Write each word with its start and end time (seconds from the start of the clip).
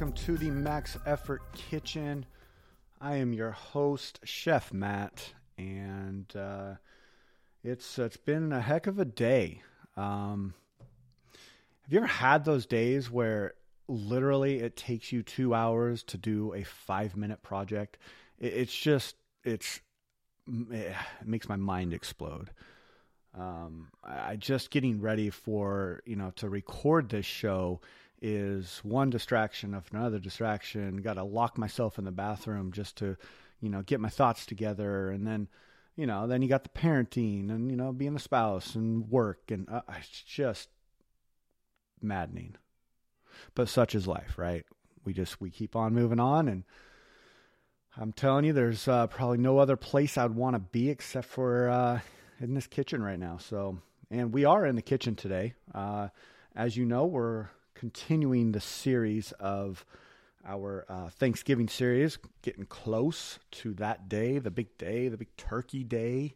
welcome 0.00 0.16
to 0.16 0.38
the 0.38 0.50
Max 0.50 0.96
Effort 1.04 1.42
Kitchen. 1.52 2.24
I 3.02 3.16
am 3.16 3.34
your 3.34 3.50
host, 3.50 4.18
Chef 4.24 4.72
Matt, 4.72 5.34
and 5.58 6.24
uh, 6.34 6.76
it's 7.62 7.98
it's 7.98 8.16
been 8.16 8.50
a 8.50 8.62
heck 8.62 8.86
of 8.86 8.98
a 8.98 9.04
day. 9.04 9.60
Um, 9.98 10.54
have 11.82 11.92
you 11.92 11.98
ever 11.98 12.06
had 12.06 12.46
those 12.46 12.64
days 12.64 13.10
where 13.10 13.52
literally 13.88 14.60
it 14.60 14.74
takes 14.74 15.12
you 15.12 15.22
two 15.22 15.52
hours 15.52 16.02
to 16.04 16.16
do 16.16 16.54
a 16.54 16.64
five 16.64 17.14
minute 17.14 17.42
project? 17.42 17.98
It, 18.38 18.54
it's 18.54 18.74
just 18.74 19.16
it's 19.44 19.80
it 20.70 20.94
makes 21.26 21.46
my 21.46 21.56
mind 21.56 21.92
explode. 21.92 22.48
Um, 23.38 23.88
I 24.02 24.36
just 24.36 24.70
getting 24.70 25.02
ready 25.02 25.28
for 25.28 26.00
you 26.06 26.16
know 26.16 26.32
to 26.36 26.48
record 26.48 27.10
this 27.10 27.26
show 27.26 27.82
is 28.22 28.80
one 28.82 29.10
distraction 29.10 29.74
of 29.74 29.86
another 29.92 30.18
distraction. 30.18 30.98
Got 30.98 31.14
to 31.14 31.24
lock 31.24 31.56
myself 31.56 31.98
in 31.98 32.04
the 32.04 32.12
bathroom 32.12 32.72
just 32.72 32.96
to 32.96 33.16
you 33.60 33.70
know 33.70 33.82
get 33.82 34.00
my 34.00 34.08
thoughts 34.08 34.46
together, 34.46 35.10
and 35.10 35.26
then 35.26 35.48
you 35.96 36.06
know 36.06 36.26
then 36.26 36.42
you 36.42 36.48
got 36.48 36.62
the 36.62 36.70
parenting 36.70 37.50
and 37.50 37.70
you 37.70 37.76
know 37.76 37.92
being 37.92 38.16
a 38.16 38.20
spouse 38.20 38.74
and 38.74 39.10
work, 39.10 39.50
and 39.50 39.68
uh, 39.70 39.82
it's 39.98 40.22
just 40.22 40.68
maddening. 42.02 42.56
But 43.54 43.68
such 43.68 43.94
is 43.94 44.06
life, 44.06 44.36
right? 44.36 44.64
We 45.04 45.12
just 45.12 45.40
we 45.40 45.50
keep 45.50 45.76
on 45.76 45.94
moving 45.94 46.20
on 46.20 46.48
and. 46.48 46.64
I'm 47.96 48.12
telling 48.12 48.44
you, 48.44 48.52
there's 48.52 48.86
uh, 48.86 49.08
probably 49.08 49.38
no 49.38 49.58
other 49.58 49.76
place 49.76 50.16
I'd 50.16 50.30
want 50.30 50.54
to 50.54 50.60
be 50.60 50.90
except 50.90 51.26
for 51.26 51.68
uh, 51.68 52.00
in 52.40 52.54
this 52.54 52.68
kitchen 52.68 53.02
right 53.02 53.18
now. 53.18 53.38
So, 53.38 53.78
and 54.12 54.32
we 54.32 54.44
are 54.44 54.64
in 54.64 54.76
the 54.76 54.80
kitchen 54.80 55.16
today. 55.16 55.54
Uh, 55.74 56.08
as 56.54 56.76
you 56.76 56.86
know, 56.86 57.06
we're 57.06 57.48
continuing 57.80 58.52
the 58.52 58.60
series 58.60 59.32
of 59.40 59.86
our 60.44 60.84
uh, 60.90 61.08
Thanksgiving 61.08 61.66
series, 61.66 62.18
getting 62.42 62.66
close 62.66 63.38
to 63.52 63.72
that 63.72 64.06
day, 64.06 64.38
the 64.38 64.50
big 64.50 64.76
day, 64.76 65.08
the 65.08 65.16
big 65.16 65.34
turkey 65.38 65.82
day. 65.82 66.34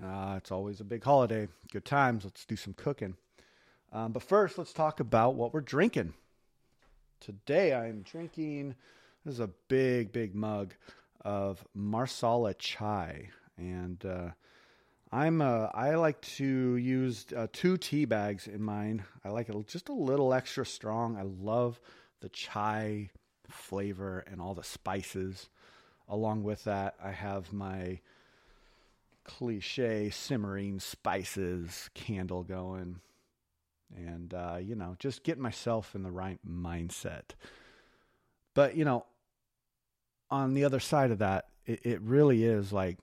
Uh, 0.00 0.34
it's 0.36 0.52
always 0.52 0.78
a 0.78 0.84
big 0.84 1.02
holiday. 1.02 1.48
Good 1.72 1.84
times. 1.84 2.22
Let's 2.22 2.44
do 2.44 2.54
some 2.54 2.74
cooking. 2.74 3.16
Um, 3.92 4.12
but 4.12 4.22
first, 4.22 4.58
let's 4.58 4.72
talk 4.72 5.00
about 5.00 5.34
what 5.34 5.52
we're 5.52 5.60
drinking. 5.60 6.14
Today, 7.18 7.74
I'm 7.74 8.02
drinking. 8.02 8.76
This 9.24 9.34
is 9.34 9.40
a 9.40 9.50
big, 9.66 10.12
big 10.12 10.36
mug 10.36 10.74
of 11.22 11.64
Marsala 11.74 12.54
chai, 12.54 13.30
and 13.58 14.06
uh, 14.06 14.28
I'm 15.12 15.40
uh, 15.42 15.68
I 15.74 15.96
like 15.96 16.20
to 16.36 16.76
use 16.76 17.26
uh, 17.36 17.48
two 17.52 17.76
tea 17.76 18.04
bags 18.04 18.46
in 18.46 18.62
mine. 18.62 19.04
I 19.24 19.30
like 19.30 19.48
it 19.48 19.66
just 19.66 19.88
a 19.88 19.92
little 19.92 20.32
extra 20.32 20.64
strong. 20.64 21.16
I 21.16 21.22
love 21.22 21.80
the 22.20 22.28
chai 22.28 23.10
flavor 23.48 24.24
and 24.30 24.40
all 24.40 24.54
the 24.54 24.62
spices. 24.62 25.48
Along 26.08 26.44
with 26.44 26.64
that, 26.64 26.94
I 27.02 27.10
have 27.10 27.52
my 27.52 28.00
cliche 29.24 30.10
simmering 30.10 30.78
spices 30.78 31.90
candle 31.94 32.44
going, 32.44 33.00
and 33.96 34.32
uh, 34.32 34.58
you 34.62 34.76
know, 34.76 34.94
just 35.00 35.24
getting 35.24 35.42
myself 35.42 35.96
in 35.96 36.04
the 36.04 36.10
right 36.12 36.38
mindset. 36.48 37.30
But 38.54 38.76
you 38.76 38.84
know, 38.84 39.06
on 40.30 40.54
the 40.54 40.64
other 40.64 40.80
side 40.80 41.10
of 41.10 41.18
that, 41.18 41.46
it, 41.66 41.80
it 41.84 42.00
really 42.00 42.44
is 42.44 42.72
like 42.72 42.98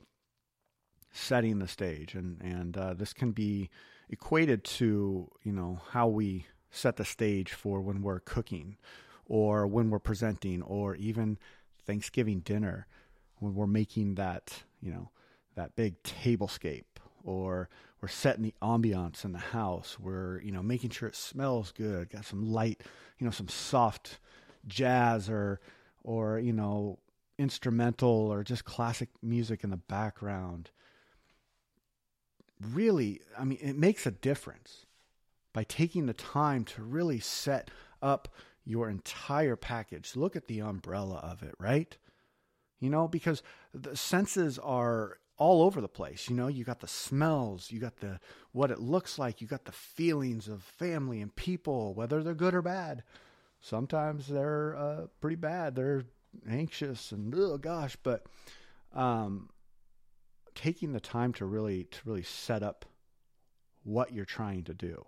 setting 1.17 1.59
the 1.59 1.67
stage, 1.67 2.15
and 2.15 2.41
and 2.41 2.77
uh, 2.77 2.93
this 2.93 3.13
can 3.13 3.31
be 3.31 3.69
equated 4.09 4.63
to 4.63 5.29
you 5.43 5.51
know 5.51 5.79
how 5.91 6.07
we 6.07 6.45
set 6.71 6.97
the 6.97 7.05
stage 7.05 7.53
for 7.53 7.81
when 7.81 8.01
we're 8.01 8.19
cooking, 8.19 8.77
or 9.25 9.67
when 9.67 9.89
we're 9.89 9.99
presenting, 9.99 10.61
or 10.61 10.95
even 10.95 11.37
Thanksgiving 11.85 12.39
dinner 12.39 12.87
when 13.39 13.53
we're 13.53 13.67
making 13.67 14.15
that 14.15 14.63
you 14.81 14.91
know 14.91 15.09
that 15.55 15.75
big 15.75 16.01
tablescape, 16.03 16.85
or 17.23 17.69
we're 18.01 18.07
setting 18.07 18.43
the 18.43 18.53
ambiance 18.61 19.25
in 19.25 19.31
the 19.31 19.39
house. 19.39 19.97
We're 19.99 20.41
you 20.41 20.51
know 20.51 20.63
making 20.63 20.91
sure 20.91 21.09
it 21.09 21.15
smells 21.15 21.71
good, 21.71 22.09
got 22.09 22.25
some 22.25 22.51
light, 22.51 22.83
you 23.17 23.25
know, 23.25 23.31
some 23.31 23.47
soft 23.47 24.19
jazz 24.67 25.29
or 25.29 25.59
or 26.03 26.39
you 26.39 26.53
know 26.53 26.99
instrumental 27.37 28.09
or 28.09 28.43
just 28.43 28.65
classic 28.65 29.09
music 29.21 29.63
in 29.63 29.69
the 29.69 29.77
background 29.77 30.71
really, 32.61 33.21
I 33.37 33.43
mean, 33.43 33.59
it 33.61 33.77
makes 33.77 34.05
a 34.05 34.11
difference 34.11 34.85
by 35.53 35.63
taking 35.63 36.05
the 36.05 36.13
time 36.13 36.63
to 36.65 36.83
really 36.83 37.19
set 37.19 37.71
up 38.01 38.27
your 38.63 38.89
entire 38.89 39.55
package. 39.55 40.15
Look 40.15 40.35
at 40.35 40.47
the 40.47 40.61
umbrella 40.61 41.17
of 41.17 41.41
it, 41.41 41.55
right? 41.59 41.95
You 42.79 42.89
know, 42.89 43.07
because 43.07 43.41
the 43.73 43.95
senses 43.95 44.59
are 44.59 45.17
all 45.37 45.61
over 45.61 45.81
the 45.81 45.87
place. 45.87 46.29
You 46.29 46.35
know, 46.35 46.47
you 46.47 46.63
got 46.63 46.79
the 46.79 46.87
smells, 46.87 47.71
you 47.71 47.79
got 47.79 47.97
the 47.97 48.19
what 48.51 48.71
it 48.71 48.79
looks 48.79 49.17
like, 49.17 49.41
you 49.41 49.47
got 49.47 49.65
the 49.65 49.71
feelings 49.71 50.47
of 50.47 50.63
family 50.63 51.21
and 51.21 51.35
people, 51.35 51.93
whether 51.93 52.23
they're 52.23 52.33
good 52.33 52.55
or 52.55 52.61
bad. 52.61 53.03
Sometimes 53.61 54.27
they're 54.27 54.75
uh, 54.75 55.07
pretty 55.21 55.35
bad. 55.35 55.75
They're 55.75 56.05
anxious 56.49 57.11
and 57.11 57.33
oh 57.35 57.57
gosh, 57.57 57.95
but 58.03 58.25
um, 58.93 59.49
taking 60.57 60.91
the 60.91 60.99
time 60.99 61.31
to 61.31 61.45
really 61.45 61.85
to 61.85 61.99
really 62.05 62.23
set 62.23 62.63
up 62.63 62.85
what 63.83 64.11
you're 64.11 64.25
trying 64.25 64.63
to 64.63 64.73
do 64.73 65.05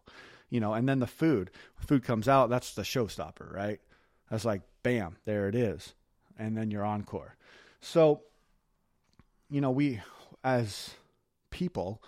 you 0.49 0.59
know 0.59 0.73
and 0.73 0.87
then 0.87 0.99
the 0.99 1.07
food 1.07 1.51
food 1.75 2.03
comes 2.03 2.27
out 2.27 2.49
that's 2.49 2.73
the 2.75 2.83
showstopper 2.83 3.51
right? 3.53 3.79
That's 4.29 4.45
like 4.45 4.61
bam 4.83 5.17
there 5.25 5.49
it 5.49 5.55
is 5.55 5.93
and 6.37 6.55
then 6.55 6.71
your 6.71 6.85
encore. 6.85 7.35
So 7.81 8.21
you 9.49 9.61
know 9.61 9.71
we 9.71 9.99
as 10.43 10.91
people 11.49 12.01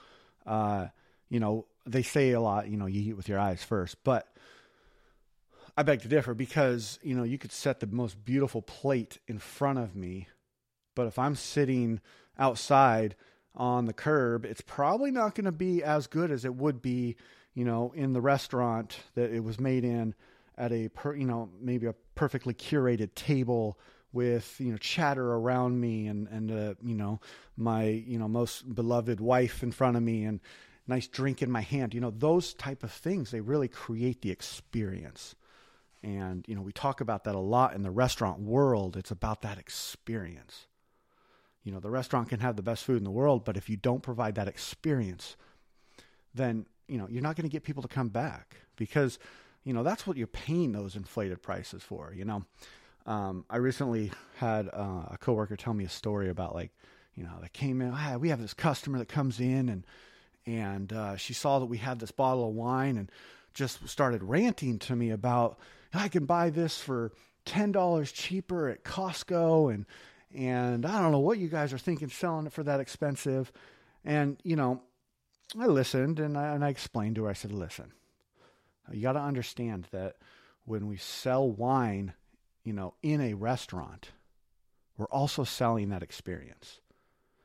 uh 0.46 0.88
you 1.30 1.40
know 1.40 1.66
they 1.86 2.04
say 2.04 2.32
a 2.32 2.40
lot 2.40 2.70
you 2.70 2.78
know 2.78 2.86
you 2.86 3.02
eat 3.02 3.18
with 3.18 3.28
your 3.28 3.40
eyes 3.40 3.64
first 3.64 3.98
but 4.04 4.28
i 5.76 5.84
beg 5.84 6.02
to 6.02 6.08
differ 6.08 6.34
because 6.34 7.00
you 7.02 7.16
know 7.16 7.24
you 7.24 7.38
could 7.38 7.52
set 7.52 7.80
the 7.80 7.88
most 7.88 8.24
beautiful 8.24 8.62
plate 8.62 9.18
in 9.28 9.40
front 9.40 9.80
of 9.80 9.96
me 9.96 10.28
but 10.96 11.08
if 11.08 11.18
i'm 11.18 11.36
sitting 11.36 12.00
outside 12.38 13.16
on 13.56 13.86
the 13.86 13.94
curb, 13.94 14.46
it's 14.46 14.62
probably 14.62 15.12
not 15.12 15.36
going 15.36 15.46
to 15.46 15.52
be 15.52 15.84
as 15.84 16.08
good 16.08 16.32
as 16.32 16.46
it 16.46 16.56
would 16.56 16.82
be, 16.82 17.16
you 17.54 17.66
know, 17.66 17.92
in 17.96 18.14
the 18.14 18.22
restaurant 18.22 19.00
that 19.16 19.32
it 19.32 19.44
was 19.44 19.60
made 19.60 19.84
in 19.84 20.16
at 20.58 20.72
a 20.72 20.90
per, 20.90 21.16
you 21.16 21.26
know, 21.26 21.50
maybe 21.60 21.88
a 21.88 21.96
perfectly 22.16 22.54
curated 22.54 23.14
table 23.16 23.78
with, 24.14 24.56
you 24.60 24.72
know, 24.72 24.78
chatter 24.78 25.34
around 25.34 25.80
me 25.80 26.08
and 26.08 26.28
and 26.28 26.52
uh, 26.52 26.74
you 26.82 26.96
know, 26.96 27.20
my, 27.58 27.86
you 27.86 28.18
know, 28.18 28.28
most 28.28 28.74
beloved 28.74 29.20
wife 29.20 29.64
in 29.64 29.72
front 29.72 29.98
of 29.98 30.04
me 30.04 30.24
and 30.24 30.40
nice 30.88 31.08
drink 31.08 31.42
in 31.42 31.52
my 31.52 31.62
hand. 31.62 31.94
You 31.94 32.02
know, 32.02 32.12
those 32.12 32.54
type 32.54 32.84
of 32.84 32.92
things, 32.92 33.32
they 33.32 33.42
really 33.42 33.68
create 33.68 34.22
the 34.22 34.32
experience. 34.32 35.36
And, 36.04 36.44
you 36.48 36.56
know, 36.56 36.62
we 36.62 36.72
talk 36.72 37.00
about 37.00 37.26
that 37.26 37.36
a 37.36 37.40
lot 37.40 37.74
in 37.74 37.84
the 37.84 37.92
restaurant 37.92 38.40
world. 38.40 38.98
It's 38.98 39.12
about 39.12 39.44
that 39.44 39.60
experience. 39.60 40.68
You 41.64 41.72
know, 41.72 41.80
the 41.80 41.90
restaurant 41.90 42.30
can 42.30 42.40
have 42.40 42.56
the 42.56 42.64
best 42.64 42.84
food 42.84 42.98
in 42.98 43.04
the 43.04 43.12
world, 43.12 43.46
but 43.46 43.58
if 43.58 43.70
you 43.70 43.78
don't 43.78 44.02
provide 44.02 44.36
that 44.36 44.48
experience, 44.48 45.36
then, 46.34 46.66
you 46.88 46.98
know, 46.98 47.08
you're 47.10 47.22
not 47.22 47.36
going 47.36 47.48
to 47.48 47.52
get 47.52 47.64
people 47.64 47.84
to 47.84 47.88
come 47.88 48.10
back 48.10 48.56
because, 48.76 49.20
you 49.64 49.74
know, 49.74 49.84
that's 49.84 50.08
what 50.08 50.18
you're 50.18 50.28
paying 50.28 50.72
those 50.72 50.96
inflated 50.96 51.42
prices 51.42 51.84
for, 51.84 52.14
you 52.16 52.26
know. 52.26 52.44
Um, 53.06 53.46
I 53.50 53.58
recently 53.58 54.12
had 54.38 54.70
uh, 54.74 55.06
a 55.12 55.18
coworker 55.20 55.56
tell 55.56 55.74
me 55.74 55.86
a 55.86 55.90
story 55.90 56.30
about 56.30 56.56
like, 56.56 56.72
you 57.16 57.24
know, 57.24 57.34
they 57.42 57.50
came 57.50 57.82
in, 57.82 57.92
ah, 57.94 58.18
we 58.18 58.30
have 58.30 58.42
this 58.42 58.54
customer 58.54 58.98
that 59.00 59.10
comes 59.10 59.40
in 59.40 59.70
and, 59.70 59.86
and 60.46 60.94
uh, 60.94 61.16
she 61.18 61.34
saw 61.34 61.60
that 61.60 61.66
we 61.66 61.78
had 61.78 62.00
this 62.00 62.12
bottle 62.12 62.48
of 62.48 62.56
wine 62.56 62.98
and 62.98 63.12
just 63.54 63.88
started 63.88 64.24
ranting 64.24 64.80
to 64.80 64.96
me 64.96 65.12
about, 65.12 65.60
I 65.94 66.08
can 66.08 66.26
buy 66.26 66.50
this 66.50 66.80
for 66.80 67.12
$10 67.46 68.14
cheaper 68.14 68.70
at 68.70 68.84
Costco 68.84 69.74
and, 69.74 69.86
and 70.36 70.86
I 70.86 71.02
don't 71.02 71.12
know 71.12 71.20
what 71.20 71.38
you 71.38 71.48
guys 71.48 71.74
are 71.74 71.78
thinking 71.78 72.10
selling 72.10 72.46
it 72.46 72.54
for 72.54 72.64
that 72.64 72.80
expensive. 72.80 73.52
And, 74.06 74.38
you 74.44 74.56
know, 74.56 74.82
I 75.60 75.68
listened 75.68 76.20
and 76.20 76.38
I, 76.38 76.54
and 76.54 76.64
I 76.64 76.70
explained 76.70 77.16
to 77.16 77.24
her, 77.24 77.30
I 77.30 77.34
said, 77.34 77.52
listen, 77.52 77.92
you 78.92 79.02
got 79.02 79.14
to 79.14 79.20
understand 79.20 79.88
that 79.92 80.18
when 80.66 80.88
we 80.88 80.98
sell 80.98 81.50
wine, 81.50 82.14
you 82.64 82.74
know, 82.74 82.94
in 83.02 83.22
a 83.22 83.34
restaurant, 83.34 84.10
we're 84.98 85.06
also 85.08 85.44
selling 85.44 85.90
that 85.90 86.04
experience. 86.04 86.80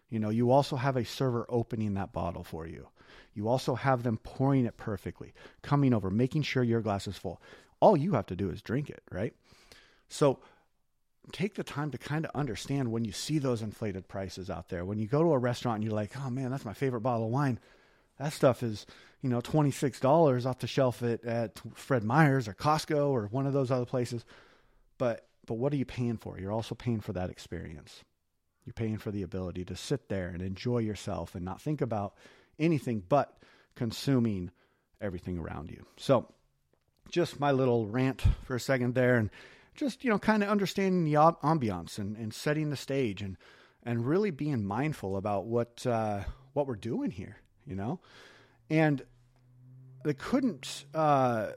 You 0.08 0.18
know, 0.20 0.30
you 0.30 0.50
also 0.50 0.76
have 0.76 0.96
a 0.96 1.04
server 1.04 1.46
opening 1.48 1.94
that 1.94 2.12
bottle 2.12 2.44
for 2.44 2.66
you. 2.66 2.88
You 3.34 3.48
also 3.48 3.74
have 3.74 4.02
them 4.02 4.18
pouring 4.18 4.66
it 4.66 4.76
perfectly, 4.76 5.34
coming 5.62 5.92
over, 5.92 6.10
making 6.10 6.42
sure 6.42 6.62
your 6.62 6.80
glass 6.80 7.06
is 7.06 7.18
full. 7.18 7.40
All 7.80 7.96
you 7.96 8.12
have 8.12 8.26
to 8.26 8.36
do 8.36 8.50
is 8.50 8.62
drink 8.62 8.88
it, 8.88 9.02
right? 9.10 9.34
So 10.08 10.38
take 11.32 11.54
the 11.54 11.64
time 11.64 11.90
to 11.90 11.98
kind 11.98 12.24
of 12.24 12.30
understand 12.34 12.90
when 12.90 13.04
you 13.04 13.12
see 13.12 13.38
those 13.38 13.62
inflated 13.62 14.08
prices 14.08 14.50
out 14.50 14.68
there. 14.68 14.84
When 14.84 14.98
you 14.98 15.06
go 15.06 15.22
to 15.22 15.32
a 15.32 15.38
restaurant 15.38 15.76
and 15.76 15.84
you're 15.84 15.94
like, 15.94 16.12
oh 16.16 16.30
man, 16.30 16.50
that's 16.50 16.64
my 16.64 16.72
favorite 16.72 17.00
bottle 17.00 17.26
of 17.26 17.32
wine. 17.32 17.58
That 18.18 18.32
stuff 18.32 18.62
is, 18.62 18.86
you 19.20 19.28
know, 19.28 19.40
$26 19.40 20.46
off 20.46 20.58
the 20.58 20.66
shelf 20.66 21.02
at, 21.02 21.24
at 21.24 21.60
Fred 21.74 22.04
Meyer's 22.04 22.48
or 22.48 22.54
Costco 22.54 23.08
or 23.10 23.26
one 23.26 23.46
of 23.46 23.52
those 23.52 23.70
other 23.70 23.86
places. 23.86 24.24
but 24.98 25.26
but 25.46 25.54
what 25.54 25.72
are 25.72 25.76
you 25.76 25.84
paying 25.84 26.16
for? 26.16 26.38
You're 26.38 26.52
also 26.52 26.74
paying 26.74 27.00
for 27.00 27.12
that 27.12 27.30
experience. 27.30 28.02
You're 28.64 28.74
paying 28.74 28.98
for 28.98 29.12
the 29.12 29.22
ability 29.22 29.64
to 29.66 29.76
sit 29.76 30.08
there 30.08 30.28
and 30.28 30.42
enjoy 30.42 30.78
yourself 30.78 31.36
and 31.36 31.44
not 31.44 31.62
think 31.62 31.80
about 31.80 32.14
anything 32.58 33.02
but 33.08 33.38
consuming 33.76 34.50
everything 35.00 35.38
around 35.38 35.70
you. 35.70 35.86
So, 35.96 36.26
just 37.10 37.38
my 37.38 37.52
little 37.52 37.86
rant 37.86 38.24
for 38.42 38.56
a 38.56 38.60
second 38.60 38.96
there 38.96 39.16
and 39.16 39.30
just, 39.76 40.04
you 40.04 40.10
know, 40.10 40.18
kind 40.18 40.42
of 40.42 40.48
understanding 40.48 41.04
the 41.04 41.14
ambiance 41.14 41.98
and, 41.98 42.16
and 42.16 42.32
setting 42.32 42.70
the 42.70 42.76
stage 42.76 43.22
and, 43.22 43.36
and 43.82 44.06
really 44.06 44.30
being 44.30 44.64
mindful 44.64 45.16
about 45.16 45.46
what, 45.46 45.86
uh, 45.86 46.20
what 46.52 46.66
we're 46.66 46.74
doing 46.74 47.10
here, 47.10 47.36
you 47.66 47.76
know? 47.76 48.00
And 48.70 49.02
they 50.04 50.14
couldn't, 50.14 50.84
uh, 50.94 51.48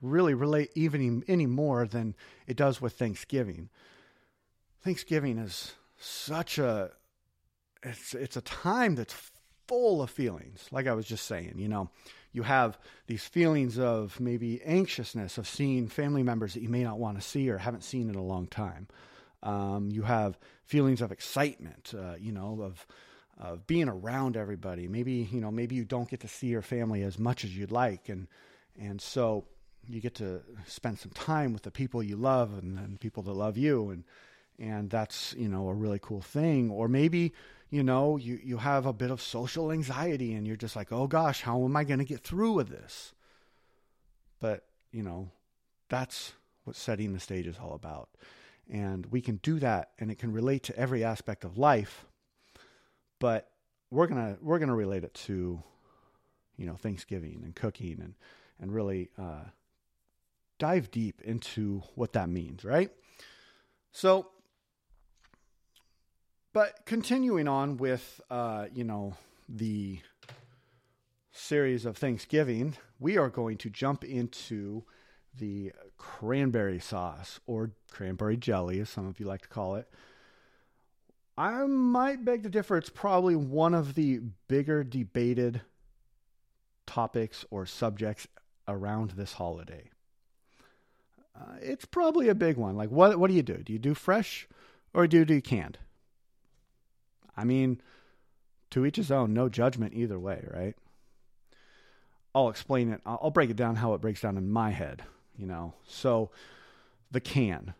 really 0.00 0.34
relate 0.34 0.70
even 0.74 1.24
any 1.28 1.46
more 1.46 1.86
than 1.86 2.14
it 2.46 2.56
does 2.56 2.80
with 2.80 2.92
Thanksgiving. 2.94 3.68
Thanksgiving 4.80 5.38
is 5.38 5.74
such 5.96 6.58
a 6.58 6.90
it's 7.82 8.14
it's 8.14 8.36
a 8.36 8.40
time 8.40 8.94
that's 8.94 9.30
full 9.68 10.02
of 10.02 10.10
feelings. 10.10 10.66
Like 10.72 10.86
I 10.86 10.94
was 10.94 11.06
just 11.06 11.26
saying, 11.26 11.54
you 11.56 11.68
know, 11.68 11.90
you 12.32 12.42
have 12.42 12.78
these 13.06 13.24
feelings 13.24 13.78
of 13.78 14.18
maybe 14.18 14.60
anxiousness 14.64 15.38
of 15.38 15.46
seeing 15.46 15.88
family 15.88 16.22
members 16.22 16.54
that 16.54 16.62
you 16.62 16.68
may 16.68 16.82
not 16.82 16.98
want 16.98 17.20
to 17.20 17.26
see 17.26 17.48
or 17.50 17.58
haven't 17.58 17.84
seen 17.84 18.08
in 18.08 18.16
a 18.16 18.22
long 18.22 18.46
time. 18.46 18.88
Um, 19.42 19.90
you 19.92 20.02
have 20.02 20.38
feelings 20.64 21.00
of 21.00 21.12
excitement, 21.12 21.94
uh, 21.96 22.14
you 22.18 22.32
know, 22.32 22.60
of 22.62 22.86
of 23.38 23.68
being 23.68 23.88
around 23.88 24.36
everybody. 24.36 24.88
Maybe 24.88 25.28
you 25.30 25.40
know, 25.40 25.52
maybe 25.52 25.76
you 25.76 25.84
don't 25.84 26.08
get 26.08 26.20
to 26.20 26.28
see 26.28 26.48
your 26.48 26.62
family 26.62 27.02
as 27.02 27.18
much 27.18 27.44
as 27.44 27.56
you'd 27.56 27.70
like, 27.70 28.08
and 28.08 28.26
and 28.80 29.00
so 29.00 29.44
you 29.88 30.00
get 30.00 30.14
to 30.16 30.42
spend 30.66 30.98
some 30.98 31.12
time 31.12 31.52
with 31.52 31.62
the 31.62 31.70
people 31.70 32.02
you 32.02 32.16
love 32.16 32.58
and, 32.58 32.78
and 32.78 33.00
people 33.00 33.22
that 33.22 33.32
love 33.32 33.56
you 33.56 33.90
and 33.90 34.04
and 34.58 34.90
that's 34.90 35.34
you 35.38 35.48
know 35.48 35.68
a 35.68 35.74
really 35.74 35.98
cool 36.00 36.20
thing 36.20 36.70
or 36.70 36.88
maybe 36.88 37.32
you 37.70 37.82
know 37.82 38.16
you 38.16 38.38
you 38.42 38.58
have 38.58 38.86
a 38.86 38.92
bit 38.92 39.10
of 39.10 39.20
social 39.20 39.70
anxiety 39.70 40.34
and 40.34 40.46
you're 40.46 40.56
just 40.56 40.76
like 40.76 40.92
oh 40.92 41.06
gosh 41.06 41.42
how 41.42 41.64
am 41.64 41.76
i 41.76 41.84
going 41.84 41.98
to 41.98 42.04
get 42.04 42.20
through 42.20 42.52
with 42.52 42.68
this 42.68 43.14
but 44.40 44.64
you 44.92 45.02
know 45.02 45.30
that's 45.88 46.32
what 46.64 46.76
setting 46.76 47.12
the 47.12 47.20
stage 47.20 47.46
is 47.46 47.58
all 47.58 47.74
about 47.74 48.08
and 48.70 49.06
we 49.06 49.20
can 49.20 49.36
do 49.36 49.58
that 49.58 49.90
and 49.98 50.10
it 50.10 50.18
can 50.18 50.32
relate 50.32 50.62
to 50.62 50.76
every 50.78 51.02
aspect 51.02 51.44
of 51.44 51.58
life 51.58 52.06
but 53.18 53.50
we're 53.90 54.06
going 54.06 54.34
to 54.34 54.38
we're 54.42 54.58
going 54.58 54.68
to 54.68 54.74
relate 54.74 55.04
it 55.04 55.14
to 55.14 55.62
you 56.56 56.66
know 56.66 56.74
thanksgiving 56.74 57.40
and 57.44 57.54
cooking 57.54 57.98
and 58.00 58.14
and 58.60 58.74
really 58.74 59.08
uh, 59.18 59.44
dive 60.58 60.90
deep 60.90 61.20
into 61.22 61.82
what 61.94 62.12
that 62.12 62.28
means, 62.28 62.64
right? 62.64 62.90
So, 63.92 64.30
but 66.52 66.84
continuing 66.86 67.48
on 67.48 67.76
with, 67.76 68.20
uh, 68.30 68.66
you 68.72 68.84
know, 68.84 69.14
the 69.48 70.00
series 71.30 71.84
of 71.84 71.96
Thanksgiving, 71.96 72.76
we 72.98 73.16
are 73.16 73.28
going 73.28 73.56
to 73.58 73.70
jump 73.70 74.04
into 74.04 74.84
the 75.38 75.72
cranberry 75.96 76.80
sauce 76.80 77.40
or 77.46 77.72
cranberry 77.90 78.36
jelly, 78.36 78.80
as 78.80 78.88
some 78.88 79.06
of 79.06 79.20
you 79.20 79.26
like 79.26 79.42
to 79.42 79.48
call 79.48 79.76
it. 79.76 79.88
I 81.36 81.66
might 81.66 82.24
beg 82.24 82.42
to 82.42 82.48
differ. 82.48 82.76
It's 82.76 82.90
probably 82.90 83.36
one 83.36 83.72
of 83.72 83.94
the 83.94 84.20
bigger 84.48 84.82
debated 84.82 85.60
topics 86.86 87.44
or 87.50 87.64
subjects 87.64 88.26
around 88.66 89.10
this 89.10 89.34
holiday. 89.34 89.90
Uh, 91.38 91.54
it's 91.60 91.84
probably 91.84 92.28
a 92.28 92.34
big 92.34 92.56
one. 92.56 92.76
Like, 92.76 92.90
what 92.90 93.18
what 93.18 93.28
do 93.28 93.34
you 93.34 93.42
do? 93.42 93.58
Do 93.58 93.72
you 93.72 93.78
do 93.78 93.94
fresh 93.94 94.48
or 94.92 95.06
do 95.06 95.18
you 95.18 95.24
do 95.24 95.40
canned? 95.40 95.78
I 97.38 97.44
mean, 97.44 97.80
to 98.70 98.84
each 98.84 98.96
his 98.96 99.10
own. 99.10 99.32
No 99.32 99.48
judgment 99.48 99.94
either 99.94 100.18
way, 100.18 100.44
right? 100.52 100.74
I'll 102.34 102.48
explain 102.48 102.92
it. 102.92 103.00
I'll 103.06 103.30
break 103.30 103.50
it 103.50 103.56
down 103.56 103.76
how 103.76 103.94
it 103.94 104.00
breaks 104.00 104.20
down 104.20 104.36
in 104.36 104.50
my 104.50 104.70
head. 104.70 105.02
You 105.36 105.46
know, 105.46 105.74
so 105.86 106.30
the 107.10 107.20
can 107.20 107.74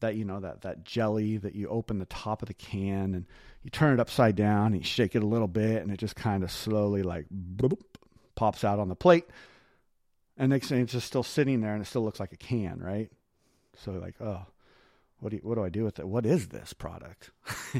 that 0.00 0.16
you 0.16 0.24
know 0.24 0.40
that 0.40 0.62
that 0.62 0.84
jelly 0.84 1.38
that 1.38 1.54
you 1.54 1.68
open 1.68 1.98
the 1.98 2.04
top 2.06 2.42
of 2.42 2.48
the 2.48 2.54
can 2.54 3.14
and 3.14 3.26
you 3.62 3.70
turn 3.70 3.94
it 3.94 4.00
upside 4.00 4.36
down 4.36 4.66
and 4.66 4.76
you 4.76 4.84
shake 4.84 5.16
it 5.16 5.22
a 5.22 5.26
little 5.26 5.48
bit 5.48 5.82
and 5.82 5.90
it 5.90 5.98
just 5.98 6.14
kind 6.14 6.44
of 6.44 6.50
slowly 6.50 7.02
like 7.02 7.24
bloop, 7.32 7.80
pops 8.34 8.64
out 8.64 8.78
on 8.78 8.90
the 8.90 8.94
plate 8.94 9.24
and 10.36 10.50
next 10.50 10.68
thing 10.68 10.80
it's 10.80 10.92
just 10.92 11.06
still 11.06 11.22
sitting 11.22 11.60
there 11.60 11.72
and 11.72 11.82
it 11.82 11.86
still 11.86 12.04
looks 12.04 12.20
like 12.20 12.32
a 12.32 12.36
can, 12.36 12.80
right? 12.80 13.10
So 13.76 13.92
like, 13.92 14.14
oh, 14.20 14.42
what 15.20 15.30
do 15.30 15.36
you, 15.36 15.42
what 15.42 15.54
do 15.54 15.64
I 15.64 15.68
do 15.68 15.84
with 15.84 15.98
it? 15.98 16.08
What 16.08 16.26
is 16.26 16.48
this 16.48 16.72
product? 16.72 17.30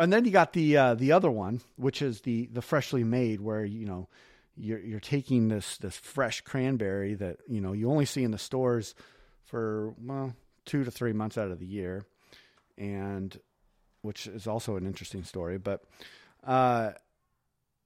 and 0.00 0.10
then 0.12 0.24
you 0.24 0.30
got 0.30 0.54
the 0.54 0.76
uh, 0.76 0.94
the 0.94 1.12
other 1.12 1.30
one, 1.30 1.60
which 1.76 2.00
is 2.00 2.22
the 2.22 2.46
the 2.52 2.62
freshly 2.62 3.04
made, 3.04 3.40
where 3.40 3.64
you 3.64 3.84
know 3.84 4.08
you're 4.56 4.80
you're 4.80 4.98
taking 4.98 5.48
this 5.48 5.76
this 5.76 5.96
fresh 5.96 6.40
cranberry 6.40 7.14
that 7.14 7.36
you 7.46 7.60
know 7.60 7.72
you 7.72 7.90
only 7.90 8.06
see 8.06 8.24
in 8.24 8.30
the 8.30 8.38
stores 8.38 8.94
for 9.44 9.94
well 10.02 10.34
two 10.64 10.84
to 10.84 10.90
three 10.90 11.12
months 11.12 11.36
out 11.36 11.50
of 11.50 11.58
the 11.58 11.66
year, 11.66 12.04
and 12.78 13.38
which 14.00 14.26
is 14.26 14.46
also 14.46 14.76
an 14.76 14.86
interesting 14.86 15.22
story, 15.22 15.58
but. 15.58 15.84
Uh, 16.42 16.92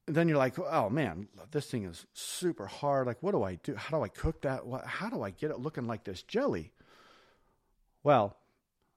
then 0.07 0.29
you're 0.29 0.37
like, 0.37 0.59
oh 0.59 0.91
man, 0.91 1.29
this 1.51 1.67
thing 1.67 1.85
is 1.85 2.05
super 2.13 2.67
hard. 2.67 3.07
Like, 3.07 3.23
what 3.23 3.33
do 3.33 3.43
I 3.43 3.55
do? 3.55 3.75
How 3.75 3.97
do 3.97 4.05
I 4.05 4.09
cook 4.09 4.43
that? 4.43 4.61
How 4.85 5.09
do 5.09 5.23
I 5.23 5.31
get 5.31 5.51
it 5.51 5.61
looking 5.61 5.87
like 5.87 6.05
this 6.05 6.23
jelly? 6.23 6.73
Well, 8.03 8.37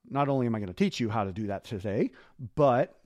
not 0.10 0.28
only 0.28 0.48
am 0.48 0.56
I 0.56 0.60
going 0.60 0.68
to 0.68 0.74
teach 0.74 1.00
you 1.00 1.10
how 1.10 1.24
to 1.24 1.32
do 1.32 1.48
that 1.48 1.64
today, 1.64 2.12
but 2.56 2.98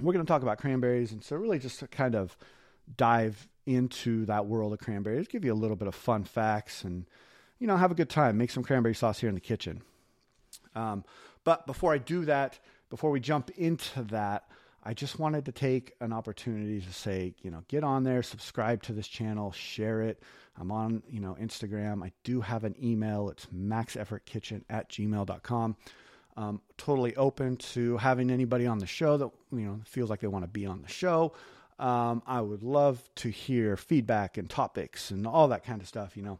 we're 0.00 0.12
going 0.12 0.24
to 0.24 0.30
talk 0.30 0.42
about 0.42 0.58
cranberries. 0.58 1.12
And 1.12 1.22
so, 1.22 1.36
really, 1.36 1.58
just 1.58 1.80
to 1.80 1.88
kind 1.88 2.14
of 2.14 2.36
dive 2.96 3.48
into 3.66 4.24
that 4.26 4.46
world 4.46 4.72
of 4.72 4.78
cranberries, 4.78 5.28
give 5.28 5.44
you 5.44 5.52
a 5.52 5.54
little 5.54 5.76
bit 5.76 5.88
of 5.88 5.94
fun 5.94 6.24
facts 6.24 6.84
and, 6.84 7.06
you 7.58 7.66
know, 7.66 7.76
have 7.76 7.90
a 7.90 7.94
good 7.94 8.10
time. 8.10 8.36
Make 8.36 8.50
some 8.50 8.62
cranberry 8.62 8.94
sauce 8.94 9.20
here 9.20 9.28
in 9.28 9.34
the 9.34 9.40
kitchen. 9.40 9.82
Um, 10.74 11.04
but 11.44 11.66
before 11.66 11.92
I 11.92 11.98
do 11.98 12.24
that, 12.24 12.58
before 12.88 13.10
we 13.10 13.20
jump 13.20 13.50
into 13.50 14.02
that, 14.04 14.48
I 14.82 14.94
just 14.94 15.18
wanted 15.18 15.44
to 15.44 15.52
take 15.52 15.94
an 16.00 16.12
opportunity 16.12 16.80
to 16.80 16.92
say, 16.92 17.34
you 17.42 17.50
know, 17.50 17.64
get 17.68 17.84
on 17.84 18.02
there, 18.02 18.22
subscribe 18.22 18.82
to 18.84 18.92
this 18.92 19.06
channel, 19.06 19.52
share 19.52 20.00
it. 20.02 20.22
I'm 20.58 20.70
on, 20.72 21.02
you 21.08 21.20
know, 21.20 21.36
Instagram. 21.40 22.02
I 22.02 22.12
do 22.24 22.40
have 22.40 22.64
an 22.64 22.74
email. 22.82 23.28
It's 23.28 23.46
maxeffortkitchen 23.46 24.62
at 24.70 24.88
gmail.com. 24.88 25.76
Um, 26.40 26.62
totally 26.78 27.14
open 27.16 27.56
to 27.74 27.98
having 27.98 28.30
anybody 28.30 28.66
on 28.66 28.78
the 28.78 28.86
show 28.86 29.18
that, 29.18 29.30
you 29.52 29.60
know, 29.60 29.80
feels 29.84 30.08
like 30.08 30.20
they 30.20 30.26
want 30.26 30.44
to 30.44 30.50
be 30.50 30.64
on 30.64 30.80
the 30.80 30.88
show. 30.88 31.34
Um, 31.78 32.22
I 32.26 32.40
would 32.40 32.62
love 32.62 32.96
to 33.16 33.28
hear 33.28 33.76
feedback 33.76 34.38
and 34.38 34.48
topics 34.48 35.10
and 35.10 35.26
all 35.26 35.48
that 35.48 35.64
kind 35.64 35.82
of 35.82 35.88
stuff. 35.88 36.16
You 36.16 36.22
know, 36.22 36.38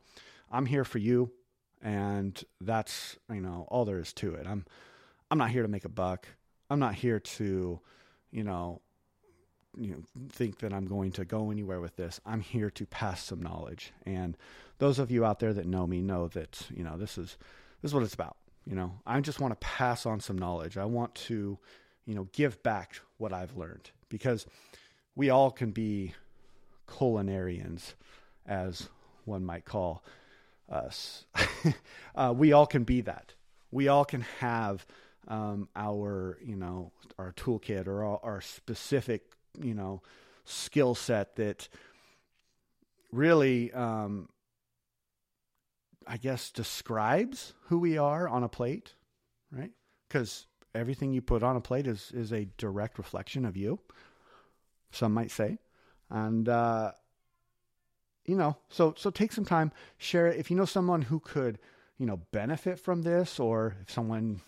I'm 0.51 0.65
here 0.65 0.85
for 0.85 0.97
you. 0.99 1.31
And 1.83 2.43
that's, 2.63 3.19
you 3.31 3.43
know, 3.43 3.67
all 3.69 3.85
there 3.85 3.99
is 3.99 4.15
to 4.15 4.35
it. 4.35 4.47
I'm, 4.47 4.65
I'm 5.31 5.37
not 5.37 5.51
here 5.51 5.63
to 5.63 5.69
make 5.69 5.85
a 5.85 5.91
buck. 5.91 6.27
I'm 6.71 6.79
not 6.79 6.95
here 6.95 7.21
to, 7.21 7.81
you 8.31 8.45
know, 8.45 8.81
you 9.79 9.91
know, 9.91 10.03
think 10.31 10.61
that 10.61 10.73
I'm 10.73 10.87
going 10.87 11.13
to 11.13 11.25
go 11.27 11.51
anywhere 11.51 11.81
with 11.81 11.97
this. 11.97 12.21
I'm 12.25 12.41
here 12.41 12.71
to 12.71 12.87
pass 12.87 13.23
some 13.23 13.43
knowledge. 13.43 13.93
And 14.07 14.37
those 14.79 14.99
of 14.99 15.11
you 15.11 15.27
out 15.27 15.41
there 15.41 15.53
that 15.53 15.67
know 15.67 15.87
me 15.87 16.01
know 16.01 16.29
that, 16.29 16.67
you 16.75 16.85
know, 16.85 16.97
this 16.97 17.19
is 17.19 17.37
this 17.83 17.91
is 17.91 17.95
what 17.95 18.03
it's 18.03 18.15
about. 18.15 18.37
You 18.67 18.77
know, 18.77 18.93
I 19.07 19.21
just 19.21 19.41
want 19.41 19.53
to 19.53 19.67
pass 19.67 20.07
on 20.07 20.21
some 20.21 20.39
knowledge. 20.39 20.77
I 20.77 20.85
want 20.85 21.15
to, 21.17 21.59
you 22.07 22.15
know, 22.15 22.29
give 22.33 22.63
back 22.63 23.01
what 23.19 23.33
I've 23.33 23.57
learned 23.57 23.91
because 24.09 24.47
we 25.15 25.31
all 25.31 25.51
can 25.51 25.71
be 25.71 26.15
culinarians, 26.87 27.95
as 28.47 28.89
one 29.25 29.45
might 29.45 29.65
call 29.65 30.05
us. 30.69 31.25
uh, 32.15 32.33
we 32.37 32.53
all 32.53 32.67
can 32.67 32.85
be 32.85 33.01
that. 33.03 33.35
We 33.71 33.89
all 33.89 34.05
can 34.05 34.23
have 34.41 34.87
um, 35.29 35.69
our 35.77 36.39
you 36.45 36.57
know 36.57 36.93
our 37.19 37.33
toolkit 37.33 37.87
or 37.87 38.05
our, 38.05 38.21
our 38.23 38.41
specific 38.41 39.23
you 39.61 39.75
know 39.75 40.03
skill 40.45 40.95
set 40.95 41.37
that 41.37 41.69
really 43.13 43.73
um, 43.73 44.29
I 46.11 46.17
guess 46.17 46.51
describes 46.51 47.55
who 47.67 47.79
we 47.79 47.97
are 47.97 48.29
on 48.29 48.43
a 48.43 48.49
plate, 48.49 48.95
right? 49.53 49.71
Because 50.09 50.49
everything 50.75 51.13
you 51.13 51.23
put 51.23 51.45
on 51.45 51.55
a 51.55 51.61
plate 51.61 51.87
is 51.87 52.11
is 52.13 52.33
a 52.33 52.49
direct 52.59 52.99
reflection 52.99 53.45
of 53.45 53.57
you. 53.57 53.79
Some 54.91 55.15
might 55.15 55.31
say, 55.31 55.59
and 56.11 56.49
uh, 56.49 56.91
you 58.25 58.35
know, 58.35 58.57
so 58.69 58.93
so 58.99 59.11
take 59.11 59.31
some 59.31 59.45
time, 59.45 59.71
share 59.99 60.27
it. 60.27 60.41
If 60.41 60.51
you 60.51 60.57
know 60.57 60.65
someone 60.65 61.03
who 61.03 61.21
could, 61.21 61.61
you 61.97 62.07
know, 62.07 62.21
benefit 62.33 62.81
from 62.81 63.03
this, 63.03 63.39
or 63.39 63.77
if 63.81 63.93
someone 63.93 64.41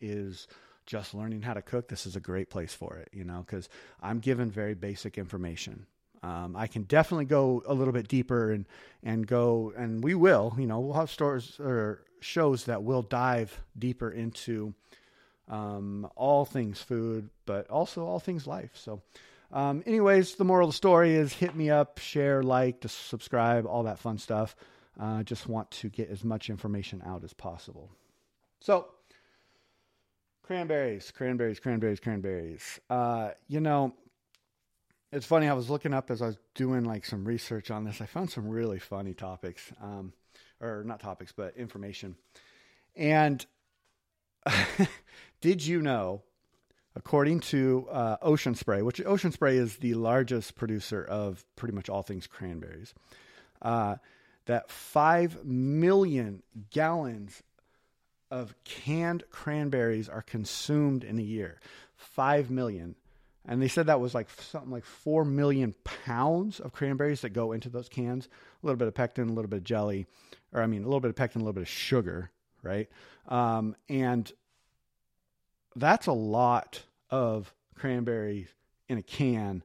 is 0.00 0.48
just 0.84 1.14
learning 1.14 1.42
how 1.42 1.54
to 1.54 1.62
cook, 1.62 1.86
this 1.86 2.06
is 2.06 2.16
a 2.16 2.20
great 2.20 2.50
place 2.50 2.74
for 2.74 2.96
it, 2.96 3.08
you 3.12 3.22
know, 3.22 3.44
because 3.46 3.68
I'm 4.02 4.18
given 4.18 4.50
very 4.50 4.74
basic 4.74 5.16
information. 5.16 5.86
Um, 6.22 6.54
I 6.56 6.66
can 6.66 6.82
definitely 6.84 7.24
go 7.24 7.62
a 7.66 7.74
little 7.74 7.92
bit 7.92 8.08
deeper 8.08 8.52
and 8.52 8.66
and 9.02 9.26
go 9.26 9.72
and 9.76 10.02
we 10.04 10.14
will, 10.14 10.54
you 10.58 10.66
know, 10.66 10.80
we'll 10.80 10.94
have 10.94 11.10
stores 11.10 11.58
or 11.58 12.04
shows 12.20 12.64
that 12.64 12.82
will 12.82 13.02
dive 13.02 13.60
deeper 13.78 14.10
into 14.10 14.74
um, 15.48 16.08
all 16.16 16.44
things 16.44 16.80
food, 16.80 17.28
but 17.46 17.68
also 17.68 18.04
all 18.04 18.20
things 18.20 18.46
life. 18.46 18.70
So, 18.74 19.02
um, 19.52 19.82
anyways, 19.86 20.36
the 20.36 20.44
moral 20.44 20.68
of 20.68 20.72
the 20.72 20.76
story 20.76 21.14
is 21.14 21.32
hit 21.32 21.54
me 21.54 21.68
up, 21.68 21.98
share, 21.98 22.42
like, 22.42 22.84
subscribe, 22.86 23.66
all 23.66 23.82
that 23.82 23.98
fun 23.98 24.18
stuff. 24.18 24.56
I 24.98 25.20
uh, 25.20 25.22
just 25.22 25.48
want 25.48 25.70
to 25.72 25.88
get 25.88 26.10
as 26.10 26.24
much 26.24 26.48
information 26.48 27.02
out 27.04 27.24
as 27.24 27.32
possible. 27.32 27.90
So, 28.60 28.88
cranberries, 30.42 31.10
cranberries, 31.10 31.60
cranberries, 31.60 32.00
cranberries. 32.00 32.80
Uh, 32.88 33.30
you 33.48 33.60
know, 33.60 33.94
it's 35.12 35.26
funny. 35.26 35.46
I 35.46 35.52
was 35.52 35.68
looking 35.68 35.92
up 35.92 36.10
as 36.10 36.22
I 36.22 36.26
was 36.26 36.38
doing 36.54 36.84
like 36.84 37.04
some 37.04 37.24
research 37.24 37.70
on 37.70 37.84
this. 37.84 38.00
I 38.00 38.06
found 38.06 38.30
some 38.30 38.48
really 38.48 38.78
funny 38.78 39.12
topics, 39.12 39.70
um, 39.80 40.14
or 40.60 40.82
not 40.84 41.00
topics, 41.00 41.32
but 41.32 41.56
information. 41.56 42.16
And 42.96 43.44
did 45.42 45.64
you 45.64 45.82
know, 45.82 46.22
according 46.96 47.40
to 47.40 47.86
uh, 47.90 48.16
Ocean 48.22 48.54
Spray, 48.54 48.80
which 48.80 49.04
Ocean 49.04 49.32
Spray 49.32 49.58
is 49.58 49.76
the 49.76 49.94
largest 49.94 50.54
producer 50.56 51.04
of 51.04 51.44
pretty 51.56 51.74
much 51.74 51.90
all 51.90 52.02
things 52.02 52.26
cranberries, 52.26 52.94
uh, 53.60 53.96
that 54.46 54.70
five 54.70 55.44
million 55.44 56.42
gallons 56.70 57.42
of 58.30 58.54
canned 58.64 59.24
cranberries 59.30 60.08
are 60.08 60.22
consumed 60.22 61.04
in 61.04 61.18
a 61.18 61.22
year. 61.22 61.60
Five 61.94 62.50
million 62.50 62.96
and 63.46 63.60
they 63.60 63.68
said 63.68 63.86
that 63.86 64.00
was 64.00 64.14
like 64.14 64.28
something 64.30 64.70
like 64.70 64.84
4 64.84 65.24
million 65.24 65.74
pounds 65.84 66.60
of 66.60 66.72
cranberries 66.72 67.22
that 67.22 67.30
go 67.30 67.52
into 67.52 67.68
those 67.68 67.88
cans. 67.88 68.26
A 68.26 68.66
little 68.66 68.78
bit 68.78 68.88
of 68.88 68.94
pectin 68.94 69.28
a 69.28 69.32
little 69.32 69.48
bit 69.48 69.58
of 69.58 69.64
jelly 69.64 70.06
or 70.52 70.62
i 70.62 70.66
mean 70.66 70.82
a 70.82 70.86
little 70.86 71.00
bit 71.00 71.08
of 71.08 71.16
pectin 71.16 71.40
a 71.40 71.44
little 71.44 71.54
bit 71.54 71.62
of 71.62 71.68
sugar 71.68 72.30
right? 72.62 72.88
Um, 73.28 73.76
and 73.88 74.30
that's 75.76 76.06
a 76.06 76.12
lot 76.12 76.82
of 77.10 77.52
cranberries 77.74 78.48
in 78.88 78.98
a 78.98 79.02
can 79.02 79.62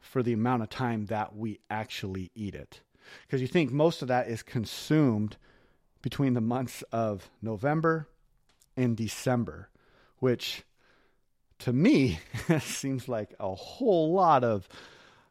for 0.00 0.22
the 0.22 0.32
amount 0.32 0.62
of 0.62 0.70
time 0.70 1.06
that 1.06 1.36
we 1.36 1.60
actually 1.70 2.30
eat 2.34 2.54
it. 2.54 2.80
Because 3.26 3.40
you 3.40 3.46
think 3.46 3.70
most 3.70 4.02
of 4.02 4.08
that 4.08 4.28
is 4.28 4.42
consumed 4.42 5.36
between 6.00 6.34
the 6.34 6.40
months 6.40 6.82
of 6.90 7.30
november 7.40 8.08
and 8.76 8.96
december 8.96 9.68
which 10.18 10.64
to 11.62 11.72
me 11.72 12.18
seems 12.60 13.08
like 13.08 13.34
a 13.38 13.54
whole 13.54 14.12
lot 14.12 14.44
of 14.44 14.68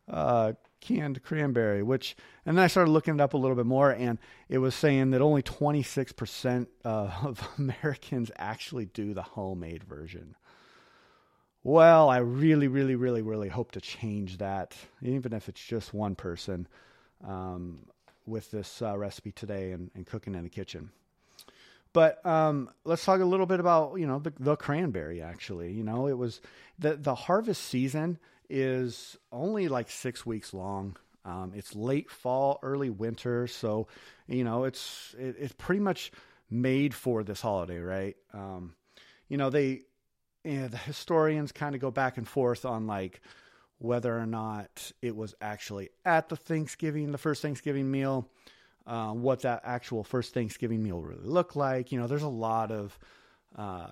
uh, 0.10 0.54
canned 0.80 1.22
cranberry, 1.24 1.84
which, 1.84 2.16
and 2.46 2.58
then 2.58 2.64
I 2.64 2.68
started 2.68 2.92
looking 2.92 3.16
it 3.16 3.22
up 3.22 3.34
a 3.34 3.38
little 3.38 3.56
bit 3.56 3.66
more, 3.66 3.92
and 3.92 4.18
it 4.50 4.58
was 4.58 4.74
saying 4.76 5.12
that 5.12 5.22
only 5.22 5.44
26% 5.44 6.68
uh, 6.84 6.88
of 7.24 7.48
Americans 7.58 8.32
actually 8.38 8.86
do 8.86 9.14
the 9.14 9.22
homemade 9.22 9.84
version. 9.84 10.36
Well, 11.64 12.10
I 12.10 12.18
really, 12.18 12.68
really, 12.68 12.96
really, 12.96 13.22
really 13.22 13.50
hope 13.50 13.72
to 13.74 13.82
change 13.82 14.38
that, 14.40 14.76
even 15.02 15.34
if 15.34 15.48
it's 15.48 15.64
just 15.64 15.94
one 15.94 16.16
person 16.16 16.68
um, 17.24 17.86
with 18.26 18.50
this 18.50 18.82
uh, 18.82 18.98
recipe 18.98 19.32
today 19.32 19.72
and, 19.74 19.92
and 19.94 20.08
cooking 20.08 20.34
in 20.34 20.44
the 20.44 20.50
kitchen. 20.50 20.92
But 21.94 22.26
um, 22.26 22.70
let's 22.86 23.04
talk 23.04 23.20
a 23.20 23.26
little 23.26 23.46
bit 23.46 23.60
about 23.60 23.96
you 23.98 24.08
know 24.08 24.20
the, 24.20 24.34
the 24.40 24.56
cranberry. 24.56 25.22
Actually, 25.22 25.74
you 25.74 25.84
know 25.84 26.08
it 26.08 26.18
was 26.18 26.42
the 26.80 26.96
the 26.96 27.16
harvest 27.16 27.64
season 27.64 28.18
is 28.50 29.18
only 29.32 29.68
like 29.68 29.90
six 29.90 30.26
weeks 30.26 30.54
long. 30.54 30.98
Um, 31.24 31.52
it's 31.56 31.76
late 31.76 32.10
fall, 32.10 32.60
early 32.64 32.90
winter, 32.90 33.48
so 33.48 33.88
you 34.28 34.44
know 34.44 34.64
it's 34.64 35.16
it, 35.20 35.36
it's 35.40 35.54
pretty 35.58 35.82
much 35.82 36.12
made 36.50 36.94
for 36.94 37.24
this 37.24 37.42
holiday, 37.42 37.80
right? 37.80 38.16
Um, 38.34 38.76
you 39.28 39.38
know 39.38 39.50
they 39.50 39.82
you 40.44 40.62
know, 40.62 40.68
the 40.68 40.78
historians 40.78 41.52
kind 41.52 41.76
of 41.76 41.82
go 41.82 41.92
back 41.92 42.18
and 42.18 42.28
forth 42.28 42.66
on 42.66 42.88
like 42.88 43.22
whether 43.78 44.18
or 44.18 44.26
not 44.26 44.92
it 45.02 45.16
was 45.16 45.34
actually 45.42 45.90
at 46.06 46.30
the 46.30 46.36
Thanksgiving, 46.36 47.12
the 47.12 47.18
first 47.18 47.42
Thanksgiving 47.42 47.90
meal 47.90 48.30
uh, 48.88 49.12
what 49.12 49.42
that 49.42 49.62
actual 49.64 50.04
first 50.04 50.34
Thanksgiving 50.34 50.84
meal 50.84 51.02
really 51.02 51.28
looked 51.28 51.56
like. 51.56 51.92
You 51.92 52.00
know, 52.00 52.08
there's 52.08 52.24
a 52.24 52.28
lot 52.28 52.72
of 52.72 52.98
uh, 53.56 53.88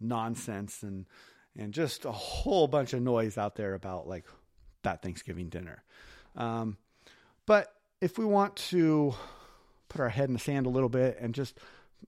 nonsense 0.00 0.82
and 0.82 1.06
and 1.56 1.72
just 1.72 2.04
a 2.04 2.12
whole 2.12 2.66
bunch 2.66 2.92
of 2.92 3.02
noise 3.02 3.38
out 3.38 3.54
there 3.54 3.74
about 3.74 4.08
like 4.08 4.24
that 4.82 5.02
Thanksgiving 5.02 5.48
dinner. 5.48 5.82
Um, 6.36 6.76
but 7.46 7.72
if 8.00 8.18
we 8.18 8.24
want 8.24 8.56
to 8.56 9.14
put 9.88 10.00
our 10.00 10.08
head 10.08 10.28
in 10.28 10.32
the 10.32 10.40
sand 10.40 10.66
a 10.66 10.70
little 10.70 10.88
bit 10.88 11.18
and 11.20 11.34
just 11.34 11.58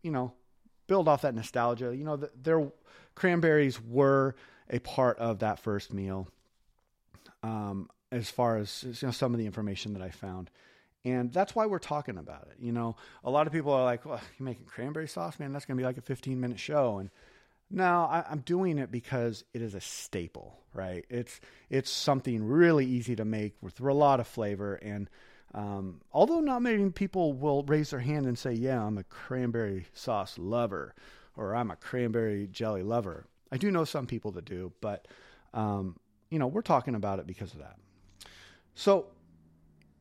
you 0.02 0.10
know 0.10 0.32
build 0.86 1.08
off 1.08 1.22
that 1.22 1.34
nostalgia, 1.34 1.96
you 1.96 2.04
know, 2.04 2.16
the, 2.16 2.30
their 2.40 2.68
cranberries 3.14 3.80
were 3.80 4.34
a 4.70 4.78
part 4.80 5.18
of 5.18 5.40
that 5.40 5.58
first 5.58 5.92
meal. 5.92 6.28
Um, 7.42 7.90
as 8.12 8.30
far 8.30 8.56
as 8.56 8.84
you 8.84 9.08
know, 9.08 9.12
some 9.12 9.32
of 9.34 9.38
the 9.38 9.46
information 9.46 9.92
that 9.94 10.02
I 10.02 10.10
found. 10.10 10.50
And 11.06 11.32
that's 11.32 11.54
why 11.54 11.66
we're 11.66 11.78
talking 11.78 12.18
about 12.18 12.48
it. 12.50 12.56
You 12.58 12.72
know, 12.72 12.96
a 13.22 13.30
lot 13.30 13.46
of 13.46 13.52
people 13.52 13.72
are 13.72 13.84
like, 13.84 14.04
well, 14.04 14.20
you're 14.38 14.44
making 14.44 14.64
cranberry 14.64 15.06
sauce, 15.06 15.38
man, 15.38 15.52
that's 15.52 15.64
going 15.64 15.76
to 15.76 15.80
be 15.80 15.86
like 15.86 15.98
a 15.98 16.02
15 16.02 16.40
minute 16.40 16.58
show. 16.58 16.98
And 16.98 17.10
no, 17.70 18.08
I, 18.10 18.25
am 18.28 18.40
doing 18.40 18.78
it 18.78 18.90
because 18.90 19.44
it 19.54 19.62
is 19.62 19.76
a 19.76 19.80
staple, 19.80 20.58
right? 20.75 21.04
It's, 21.08 21.40
it's 21.70 21.90
something 21.90 22.44
really 22.44 22.86
easy 22.86 23.14
to 23.14 23.25
make 23.25 23.54
with 23.62 23.78
a 23.78 23.92
lot 23.92 24.18
of 24.18 24.26
flavor. 24.26 24.75
And 24.75 25.08
um, 25.54 26.00
although 26.12 26.40
not 26.40 26.62
many 26.62 26.90
people 26.90 27.32
will 27.34 27.62
raise 27.62 27.90
their 27.90 28.00
hand 28.00 28.26
and 28.26 28.36
say, 28.36 28.54
yeah, 28.54 28.82
I'm 28.82 28.98
a 28.98 29.04
cranberry 29.04 29.86
sauce 29.94 30.36
lover 30.36 30.92
or 31.36 31.54
I'm 31.54 31.70
a 31.70 31.76
cranberry 31.76 32.48
jelly 32.50 32.82
lover. 32.82 33.26
I 33.52 33.58
do 33.58 33.70
know 33.70 33.84
some 33.84 34.08
people 34.08 34.32
that 34.32 34.44
do, 34.44 34.72
but, 34.80 35.06
um, 35.54 36.00
you 36.30 36.40
know, 36.40 36.48
we're 36.48 36.62
talking 36.62 36.96
about 36.96 37.20
it 37.20 37.28
because 37.28 37.52
of 37.52 37.60
that. 37.60 37.76
So 38.75 39.06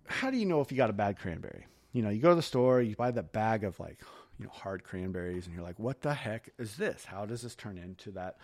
how 0.07 0.29
do 0.29 0.37
you 0.37 0.45
know 0.45 0.61
if 0.61 0.71
you 0.71 0.77
got 0.77 0.89
a 0.89 0.93
bad 0.93 1.17
cranberry? 1.19 1.65
You 1.93 2.01
know, 2.01 2.09
you 2.09 2.21
go 2.21 2.29
to 2.29 2.35
the 2.35 2.41
store, 2.41 2.81
you 2.81 2.95
buy 2.95 3.11
that 3.11 3.31
bag 3.31 3.63
of 3.63 3.79
like, 3.79 3.99
you 4.37 4.45
know, 4.45 4.51
hard 4.51 4.83
cranberries, 4.83 5.45
and 5.45 5.55
you're 5.55 5.63
like, 5.63 5.79
what 5.79 6.01
the 6.01 6.13
heck 6.13 6.49
is 6.59 6.75
this? 6.75 7.05
How 7.05 7.25
does 7.25 7.41
this 7.41 7.55
turn 7.55 7.77
into 7.77 8.11
that, 8.11 8.37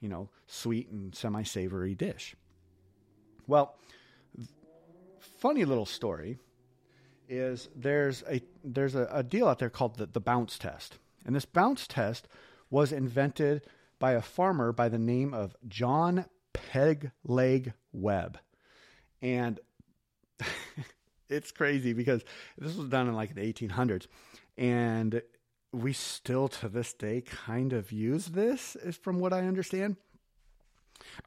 you 0.00 0.08
know, 0.08 0.28
sweet 0.46 0.90
and 0.90 1.14
semi 1.14 1.42
savory 1.42 1.94
dish? 1.94 2.36
Well, 3.46 3.76
funny 5.38 5.64
little 5.64 5.86
story 5.86 6.38
is 7.28 7.68
there's 7.74 8.22
a 8.28 8.40
there's 8.64 8.94
a, 8.94 9.08
a 9.10 9.22
deal 9.22 9.48
out 9.48 9.58
there 9.58 9.70
called 9.70 9.96
the, 9.96 10.06
the 10.06 10.20
bounce 10.20 10.58
test. 10.58 10.98
And 11.24 11.34
this 11.34 11.44
bounce 11.44 11.86
test 11.86 12.28
was 12.70 12.92
invented 12.92 13.62
by 13.98 14.12
a 14.12 14.22
farmer 14.22 14.72
by 14.72 14.88
the 14.88 14.98
name 14.98 15.34
of 15.34 15.56
John 15.66 16.26
Pegleg 16.54 17.72
Webb. 17.92 18.38
And 19.20 19.60
it's 21.28 21.52
crazy 21.52 21.92
because 21.92 22.24
this 22.56 22.76
was 22.76 22.88
done 22.88 23.08
in 23.08 23.14
like 23.14 23.34
the 23.34 23.52
1800s, 23.52 24.06
and 24.56 25.22
we 25.72 25.92
still 25.92 26.48
to 26.48 26.68
this 26.68 26.92
day 26.92 27.20
kind 27.20 27.72
of 27.72 27.92
use 27.92 28.26
this, 28.26 28.76
is 28.76 28.96
from 28.96 29.18
what 29.18 29.32
I 29.32 29.40
understand. 29.40 29.96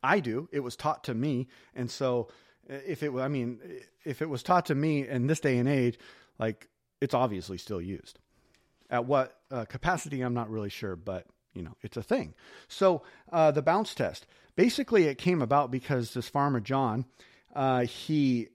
I 0.04 0.20
do. 0.20 0.50
It 0.52 0.62
was 0.62 0.76
taught 0.76 1.04
to 1.06 1.14
me, 1.14 1.48
and 1.76 1.90
so 1.90 2.30
if 2.68 3.04
it, 3.04 3.12
I 3.14 3.28
mean, 3.28 3.60
if 4.04 4.22
it 4.22 4.30
was 4.30 4.44
taught 4.44 4.66
to 4.68 4.76
me 4.76 5.08
in 5.08 5.28
this 5.28 5.40
day 5.40 5.58
and 5.58 5.70
age, 5.70 5.98
like 6.40 6.68
it's 7.00 7.14
obviously 7.14 7.58
still 7.58 7.82
used. 7.82 8.20
At 8.90 9.06
what 9.06 9.38
uh, 9.50 9.66
capacity, 9.66 10.22
I'm 10.22 10.34
not 10.34 10.50
really 10.50 10.70
sure, 10.70 10.96
but 10.96 11.26
you 11.54 11.62
know, 11.62 11.76
it's 11.82 11.98
a 11.98 12.04
thing. 12.04 12.34
So 12.68 13.04
uh, 13.32 13.52
the 13.52 13.62
bounce 13.62 13.94
test, 13.94 14.26
basically, 14.56 15.06
it 15.06 15.18
came 15.18 15.42
about 15.42 15.72
because 15.72 16.14
this 16.14 16.30
farmer 16.30 16.60
John, 16.60 17.06
uh, 17.56 17.82
he 17.82 18.50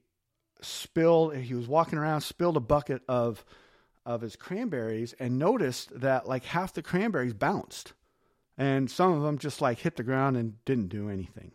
spilled 0.60 1.36
he 1.36 1.54
was 1.54 1.68
walking 1.68 1.98
around 1.98 2.22
spilled 2.22 2.56
a 2.56 2.60
bucket 2.60 3.02
of 3.08 3.44
of 4.04 4.20
his 4.20 4.36
cranberries 4.36 5.14
and 5.18 5.38
noticed 5.38 6.00
that 6.00 6.28
like 6.28 6.44
half 6.44 6.72
the 6.72 6.82
cranberries 6.82 7.34
bounced. 7.34 7.92
And 8.58 8.90
some 8.90 9.12
of 9.12 9.22
them 9.22 9.36
just 9.36 9.60
like 9.60 9.80
hit 9.80 9.96
the 9.96 10.02
ground 10.02 10.36
and 10.36 10.64
didn't 10.64 10.88
do 10.88 11.10
anything. 11.10 11.52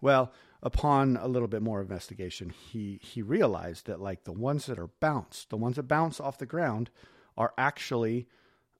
Well 0.00 0.32
upon 0.62 1.16
a 1.16 1.28
little 1.28 1.48
bit 1.48 1.62
more 1.62 1.80
investigation 1.80 2.50
he 2.50 2.98
he 3.02 3.22
realized 3.22 3.86
that 3.86 4.00
like 4.00 4.24
the 4.24 4.32
ones 4.32 4.66
that 4.66 4.76
are 4.76 4.90
bounced 4.98 5.50
the 5.50 5.56
ones 5.56 5.76
that 5.76 5.84
bounce 5.84 6.18
off 6.18 6.38
the 6.38 6.46
ground 6.46 6.90
are 7.38 7.54
actually 7.56 8.26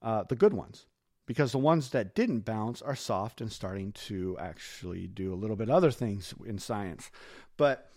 uh, 0.01 0.23
the 0.23 0.35
good 0.35 0.53
ones. 0.53 0.85
Because 1.25 1.51
the 1.51 1.59
ones 1.59 1.91
that 1.91 2.15
didn't 2.15 2.41
bounce 2.41 2.81
are 2.81 2.95
soft 2.95 3.39
and 3.39 3.51
starting 3.51 3.91
to 3.93 4.35
actually 4.39 5.07
do 5.07 5.31
a 5.31 5.35
little 5.35 5.55
bit 5.55 5.69
other 5.69 5.91
things 5.91 6.33
in 6.45 6.57
science. 6.57 7.11
But 7.55 7.91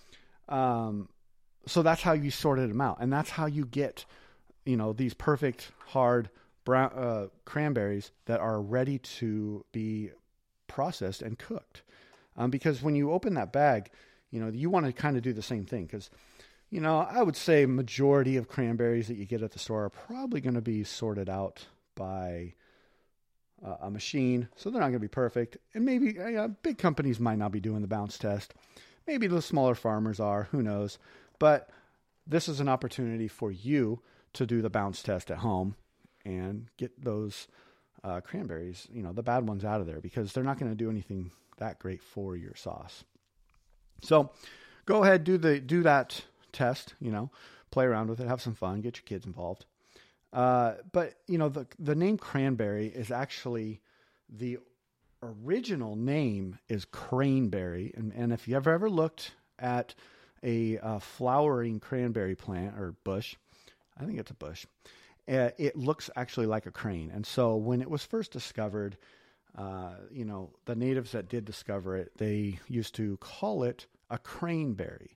um, 0.49 1.09
so 1.67 1.83
that's 1.83 2.03
how 2.03 2.13
you 2.13 2.31
sorted 2.31 2.71
them 2.71 2.81
out, 2.81 2.99
and 3.01 3.13
that's 3.13 3.31
how 3.31 3.47
you 3.47 3.65
get, 3.65 4.05
you 4.65 4.77
know, 4.77 4.93
these 4.93 5.15
perfect 5.15 5.71
hard 5.89 6.31
brown 6.65 6.93
uh, 6.93 7.27
cranberries 7.45 8.11
that 8.27 8.41
are 8.41 8.61
ready 8.61 8.99
to 8.99 9.65
be 9.73 10.11
processed 10.69 11.23
and 11.23 11.39
cooked. 11.39 11.83
Um, 12.37 12.51
because 12.51 12.83
when 12.83 12.95
you 12.95 13.13
open 13.13 13.35
that 13.35 13.53
bag, 13.53 13.91
you 14.31 14.41
know, 14.41 14.49
you 14.49 14.71
want 14.71 14.87
to 14.87 14.93
kind 14.93 15.17
of 15.17 15.23
do 15.23 15.33
the 15.33 15.43
same 15.43 15.65
thing 15.67 15.85
because, 15.85 16.09
you 16.71 16.81
know, 16.81 16.99
I 16.99 17.23
would 17.23 17.37
say 17.37 17.67
majority 17.67 18.37
of 18.37 18.49
cranberries 18.49 19.09
that 19.09 19.17
you 19.17 19.27
get 19.27 19.43
at 19.43 19.53
the 19.53 19.59
store 19.59 19.85
are 19.85 19.91
probably 19.91 20.41
going 20.41 20.55
to 20.55 20.63
be 20.63 20.85
sorted 20.85 21.29
out 21.29 21.67
by 21.95 22.55
uh, 23.65 23.77
a 23.83 23.91
machine, 23.91 24.49
so 24.57 24.71
they're 24.71 24.81
not 24.81 24.87
going 24.87 24.95
to 24.95 25.01
be 25.01 25.09
perfect. 25.09 25.59
And 25.75 25.85
maybe 25.85 26.19
uh, 26.19 26.49
big 26.63 26.79
companies 26.79 27.21
might 27.21 27.39
not 27.39 27.53
be 27.53 27.61
doing 27.61 27.83
the 27.83 27.89
bounce 27.89 28.17
test. 28.19 28.55
Maybe 29.07 29.27
the 29.27 29.43
smaller 29.43 29.75
farmers 29.75 30.21
are, 30.21 30.45
who 30.51 30.63
knows. 30.63 30.99
But 31.43 31.71
this 32.25 32.49
is 32.49 32.61
an 32.61 32.69
opportunity 32.69 33.27
for 33.27 33.51
you 33.51 34.01
to 34.35 34.47
do 34.47 34.63
the 34.63 34.71
bounce 34.71 35.03
test 35.03 35.29
at 35.29 35.39
home 35.39 35.75
and 36.25 36.69
get 36.77 37.03
those 37.03 37.49
uh, 38.05 38.21
cranberries, 38.21 38.87
you 38.93 39.03
know, 39.03 39.13
the 39.13 39.25
bad 39.25 39.49
ones 39.49 39.65
out 39.65 39.81
of 39.81 39.89
there 39.89 40.01
because 40.01 40.33
they're 40.33 40.45
not 40.45 40.61
going 40.61 40.71
to 40.71 40.77
do 40.77 40.89
anything 40.89 41.33
that 41.59 41.81
great 41.81 42.01
for 42.01 42.37
your 42.37 42.55
sauce. 42.55 43.03
So 44.03 44.31
go 44.87 45.03
ahead, 45.03 45.25
do 45.25 45.37
the 45.37 45.59
do 45.59 45.83
that 45.83 46.23
test, 46.53 46.95
you 47.01 47.11
know, 47.11 47.29
play 47.73 47.87
around 47.87 48.09
with 48.09 48.21
it, 48.21 48.29
have 48.29 48.41
some 48.41 48.55
fun, 48.55 48.81
get 48.81 48.99
your 48.99 49.05
kids 49.05 49.27
involved. 49.27 49.67
Uh, 50.33 50.75
but 50.93 51.15
you 51.27 51.39
know, 51.39 51.49
the 51.49 51.67
the 51.77 51.97
name 51.97 52.19
cranberry 52.19 52.87
is 52.87 53.11
actually 53.11 53.81
the 54.29 54.59
original 55.25 55.97
name 55.97 56.61
is 56.69 56.85
craneberry, 56.85 57.93
and 57.99 58.13
and 58.13 58.33
if 58.33 58.47
you 58.47 58.55
ever 58.55 58.71
ever 58.71 58.89
looked 58.89 59.33
at 59.59 59.97
a 60.43 60.79
uh, 60.79 60.99
flowering 60.99 61.81
cranberry 61.81 62.35
plant 62.35 62.79
or 62.79 62.95
bush, 63.05 63.37
I 63.99 64.05
think 64.05 64.19
it's 64.19 64.31
a 64.31 64.35
bush. 64.35 64.67
Uh, 65.29 65.51
it 65.59 65.77
looks 65.77 66.11
actually 66.17 66.47
like 66.47 66.67
a 66.67 66.73
crane, 66.73 67.11
and 67.15 67.25
so 67.25 67.57
when 67.57 67.81
it 67.81 67.91
was 67.91 68.05
first 68.05 68.33
discovered, 68.33 68.97
uh, 69.57 69.95
you 70.11 70.25
know, 70.25 70.51
the 70.65 70.75
natives 70.75 71.13
that 71.13 71.29
did 71.29 71.45
discover 71.45 71.97
it, 71.97 72.13
they 72.17 72.59
used 72.69 72.95
to 72.97 73.17
call 73.19 73.63
it 73.63 73.87
a 74.11 74.19
craneberry 74.19 75.11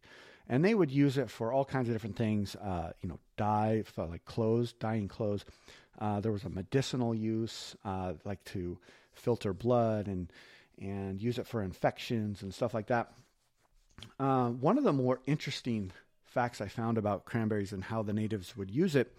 and 0.49 0.65
they 0.65 0.75
would 0.75 0.91
use 0.91 1.19
it 1.19 1.31
for 1.31 1.53
all 1.53 1.65
kinds 1.65 1.89
of 1.89 1.95
different 1.95 2.17
things. 2.17 2.55
Uh, 2.57 2.93
you 3.03 3.09
know, 3.09 3.19
dye, 3.37 3.83
like 3.97 4.25
clothes, 4.25 4.73
dyeing 4.75 5.09
clothes. 5.09 5.45
Uh, 5.99 6.21
there 6.21 6.33
was 6.33 6.45
a 6.45 6.51
medicinal 6.51 7.15
use, 7.15 7.75
uh, 7.85 8.15
like 8.25 8.43
to 8.45 8.79
filter 9.13 9.53
blood 9.53 10.07
and 10.07 10.31
and 10.79 11.23
use 11.23 11.39
it 11.39 11.47
for 11.47 11.63
infections 11.63 12.43
and 12.43 12.53
stuff 12.53 12.75
like 12.75 12.89
that. 12.89 13.11
Uh, 14.19 14.49
one 14.51 14.79
of 14.79 14.85
the 14.85 14.93
more 14.93 15.21
interesting 15.27 15.93
facts 16.25 16.61
I 16.61 16.69
found 16.69 16.99
about 16.99 17.25
cranberries 17.25 17.73
and 17.73 17.85
how 17.85 18.03
the 18.03 18.13
natives 18.13 18.57
would 18.57 18.71
use 18.71 18.95
it 18.95 19.13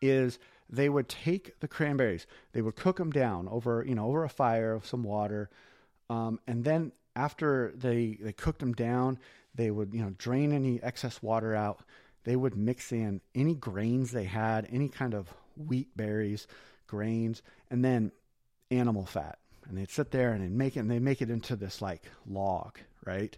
is 0.00 0.38
they 0.68 0.88
would 0.88 1.08
take 1.08 1.58
the 1.60 1.68
cranberries, 1.68 2.26
they 2.52 2.62
would 2.62 2.76
cook 2.76 2.96
them 2.96 3.10
down 3.10 3.48
over 3.48 3.84
you 3.86 3.94
know 3.94 4.06
over 4.06 4.24
a 4.24 4.28
fire 4.28 4.72
of 4.72 4.86
some 4.86 5.02
water, 5.02 5.50
um, 6.10 6.40
and 6.46 6.64
then 6.64 6.92
after 7.14 7.72
they 7.76 8.18
they 8.20 8.32
cooked 8.32 8.60
them 8.60 8.72
down, 8.72 9.18
they 9.54 9.70
would, 9.70 9.92
you 9.92 10.02
know, 10.02 10.14
drain 10.18 10.52
any 10.52 10.82
excess 10.82 11.22
water 11.22 11.54
out. 11.54 11.80
They 12.24 12.36
would 12.36 12.56
mix 12.56 12.92
in 12.92 13.20
any 13.34 13.54
grains 13.54 14.12
they 14.12 14.24
had, 14.24 14.68
any 14.70 14.88
kind 14.88 15.14
of 15.14 15.28
wheat 15.56 15.94
berries, 15.96 16.46
grains, 16.86 17.42
and 17.70 17.84
then 17.84 18.12
animal 18.70 19.06
fat. 19.06 19.38
And 19.68 19.76
they'd 19.76 19.90
sit 19.90 20.10
there 20.10 20.32
and 20.32 20.42
they'd 20.42 20.50
make 20.56 20.76
it 20.76 20.80
and 20.80 20.90
they 20.90 20.98
make 20.98 21.22
it 21.22 21.30
into 21.30 21.56
this 21.56 21.82
like 21.82 22.02
log, 22.26 22.78
right? 23.04 23.36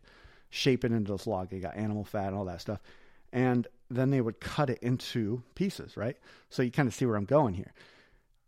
Shape 0.55 0.85
it 0.85 0.93
into 0.93 1.11
this 1.11 1.27
log. 1.27 1.51
They 1.51 1.59
got 1.59 1.77
animal 1.77 2.05
fat 2.05 2.29
and 2.29 2.37
all 2.37 2.45
that 2.45 2.61
stuff. 2.61 2.81
And 3.33 3.67
then 3.91 4.11
they 4.11 4.21
would 4.21 4.39
cut 4.39 4.71
it 4.71 4.79
into 4.83 5.43
pieces, 5.57 5.97
right? 5.97 6.17
So 6.49 6.63
you 6.63 6.71
kind 6.71 6.87
of 6.87 6.95
see 6.95 7.07
where 7.07 7.17
I'm 7.17 7.25
going 7.25 7.55
here. 7.55 7.73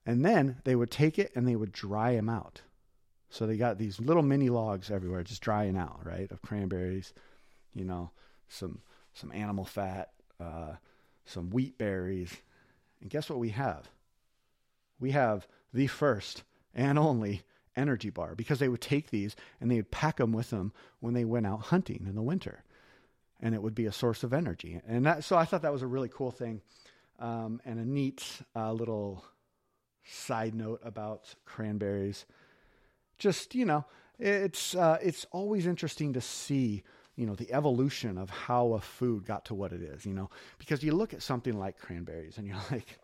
And 0.06 0.24
then 0.24 0.60
they 0.62 0.76
would 0.76 0.92
take 0.92 1.18
it 1.18 1.32
and 1.34 1.48
they 1.48 1.56
would 1.56 1.72
dry 1.72 2.14
them 2.14 2.28
out. 2.28 2.60
So 3.28 3.44
they 3.44 3.56
got 3.56 3.78
these 3.78 3.98
little 3.98 4.22
mini 4.22 4.50
logs 4.50 4.88
everywhere, 4.88 5.24
just 5.24 5.42
drying 5.42 5.76
out, 5.76 6.06
right? 6.06 6.30
Of 6.30 6.42
cranberries, 6.42 7.12
you 7.74 7.84
know, 7.84 8.12
some 8.48 8.78
some 9.12 9.32
animal 9.32 9.64
fat, 9.64 10.12
uh, 10.38 10.74
some 11.24 11.50
wheat 11.50 11.76
berries, 11.76 12.36
and 13.00 13.10
guess 13.10 13.28
what 13.28 13.40
we 13.40 13.48
have? 13.48 13.88
We 15.00 15.10
have 15.10 15.48
the 15.74 15.88
first 15.88 16.44
and 16.72 17.00
only 17.00 17.42
energy 17.76 18.10
bar 18.10 18.34
because 18.34 18.58
they 18.58 18.68
would 18.68 18.80
take 18.80 19.10
these 19.10 19.36
and 19.60 19.70
they 19.70 19.76
would 19.76 19.90
pack 19.90 20.16
them 20.16 20.32
with 20.32 20.50
them 20.50 20.72
when 21.00 21.14
they 21.14 21.24
went 21.24 21.46
out 21.46 21.62
hunting 21.62 22.06
in 22.08 22.14
the 22.14 22.22
winter, 22.22 22.64
and 23.40 23.54
it 23.54 23.62
would 23.62 23.74
be 23.74 23.86
a 23.86 23.92
source 23.92 24.22
of 24.22 24.32
energy. 24.32 24.80
And 24.86 25.06
that, 25.06 25.24
so 25.24 25.36
I 25.36 25.44
thought 25.44 25.62
that 25.62 25.72
was 25.72 25.82
a 25.82 25.86
really 25.86 26.10
cool 26.12 26.30
thing, 26.30 26.60
um, 27.18 27.60
and 27.64 27.78
a 27.78 27.84
neat 27.84 28.24
uh, 28.54 28.72
little 28.72 29.24
side 30.04 30.54
note 30.54 30.80
about 30.84 31.34
cranberries. 31.44 32.26
Just 33.18 33.54
you 33.54 33.64
know, 33.64 33.84
it's 34.18 34.74
uh, 34.74 34.98
it's 35.02 35.26
always 35.32 35.66
interesting 35.66 36.12
to 36.14 36.20
see 36.20 36.82
you 37.16 37.26
know 37.26 37.34
the 37.34 37.52
evolution 37.52 38.18
of 38.18 38.30
how 38.30 38.74
a 38.74 38.80
food 38.80 39.24
got 39.24 39.46
to 39.46 39.54
what 39.54 39.72
it 39.72 39.80
is 39.80 40.04
you 40.04 40.12
know 40.12 40.28
because 40.58 40.82
you 40.82 40.92
look 40.92 41.14
at 41.14 41.22
something 41.22 41.58
like 41.58 41.78
cranberries 41.78 42.36
and 42.36 42.46
you're 42.46 42.56
like 42.70 42.98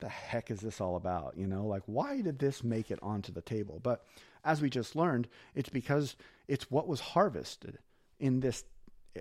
the 0.00 0.08
heck 0.08 0.50
is 0.50 0.60
this 0.60 0.80
all 0.80 0.96
about 0.96 1.36
you 1.36 1.46
know? 1.46 1.66
Like 1.66 1.82
why 1.86 2.20
did 2.20 2.38
this 2.38 2.62
make 2.62 2.90
it 2.90 2.98
onto 3.02 3.32
the 3.32 3.42
table? 3.42 3.80
But 3.82 4.04
as 4.44 4.60
we 4.62 4.70
just 4.70 4.96
learned 4.96 5.28
it's 5.54 5.68
because 5.68 6.16
it's 6.46 6.70
what 6.70 6.88
was 6.88 7.00
harvested 7.00 7.78
in 8.18 8.40
this 8.40 8.64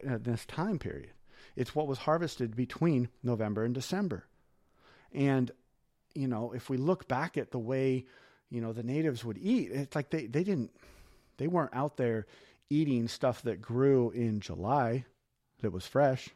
uh, 0.07 0.17
this 0.19 0.45
time 0.45 0.79
period. 0.79 1.11
It's 1.55 1.73
what 1.73 1.87
was 1.87 1.99
harvested 1.99 2.55
between 2.55 3.09
November 3.23 3.63
and 3.63 3.73
December. 3.73 4.25
And 5.11 5.51
you 6.13 6.27
know 6.27 6.51
if 6.53 6.69
we 6.69 6.77
look 6.77 7.07
back 7.07 7.37
at 7.37 7.51
the 7.51 7.59
way 7.59 8.05
you 8.49 8.61
know 8.61 8.73
the 8.73 8.83
natives 8.83 9.23
would 9.25 9.37
eat 9.37 9.71
it's 9.71 9.95
like 9.95 10.09
they 10.09 10.25
they 10.25 10.43
didn't 10.43 10.71
they 11.37 11.47
weren't 11.47 11.75
out 11.75 11.97
there 11.97 12.25
eating 12.69 13.07
stuff 13.07 13.41
that 13.43 13.61
grew 13.61 14.09
in 14.11 14.39
July 14.39 15.05
that 15.61 15.71
was 15.71 15.87
fresh. 15.87 16.29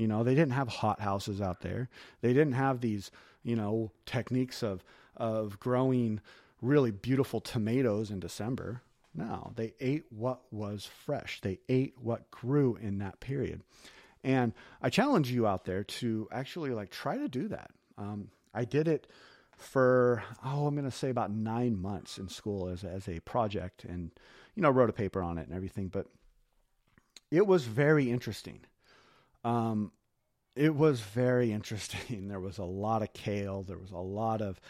You 0.00 0.08
know, 0.08 0.24
they 0.24 0.34
didn't 0.34 0.52
have 0.52 0.68
hot 0.68 1.00
houses 1.00 1.42
out 1.42 1.60
there. 1.60 1.90
They 2.22 2.32
didn't 2.32 2.54
have 2.54 2.80
these, 2.80 3.10
you 3.42 3.54
know, 3.54 3.92
techniques 4.06 4.62
of 4.62 4.82
of 5.14 5.60
growing 5.60 6.20
really 6.62 6.90
beautiful 6.90 7.38
tomatoes 7.38 8.10
in 8.10 8.18
December. 8.18 8.80
No, 9.14 9.52
they 9.56 9.74
ate 9.78 10.04
what 10.08 10.40
was 10.50 10.86
fresh. 10.86 11.42
They 11.42 11.58
ate 11.68 11.96
what 12.00 12.30
grew 12.30 12.78
in 12.80 12.96
that 12.98 13.20
period. 13.20 13.60
And 14.24 14.54
I 14.80 14.88
challenge 14.88 15.30
you 15.30 15.46
out 15.46 15.66
there 15.66 15.84
to 15.84 16.28
actually 16.32 16.70
like 16.70 16.90
try 16.90 17.18
to 17.18 17.28
do 17.28 17.48
that. 17.48 17.70
Um, 17.98 18.28
I 18.54 18.64
did 18.64 18.88
it 18.88 19.06
for 19.58 20.22
oh, 20.42 20.66
I'm 20.66 20.74
going 20.76 20.90
to 20.90 20.96
say 20.96 21.10
about 21.10 21.30
nine 21.30 21.76
months 21.78 22.16
in 22.16 22.30
school 22.30 22.68
as 22.68 22.84
as 22.84 23.06
a 23.06 23.20
project, 23.20 23.84
and 23.84 24.10
you 24.54 24.62
know, 24.62 24.70
wrote 24.70 24.88
a 24.88 24.94
paper 24.94 25.20
on 25.20 25.36
it 25.36 25.46
and 25.46 25.54
everything, 25.54 25.88
but 25.88 26.06
it 27.30 27.46
was 27.46 27.64
very 27.64 28.10
interesting. 28.10 28.60
Um, 29.44 29.92
it 30.56 30.74
was 30.74 31.00
very 31.00 31.52
interesting. 31.58 32.28
There 32.28 32.40
was 32.40 32.58
a 32.58 32.64
lot 32.64 33.02
of 33.02 33.12
kale. 33.12 33.62
There 33.62 33.78
was 33.78 33.92
a 33.92 33.98
lot 33.98 34.42
of 34.42 34.60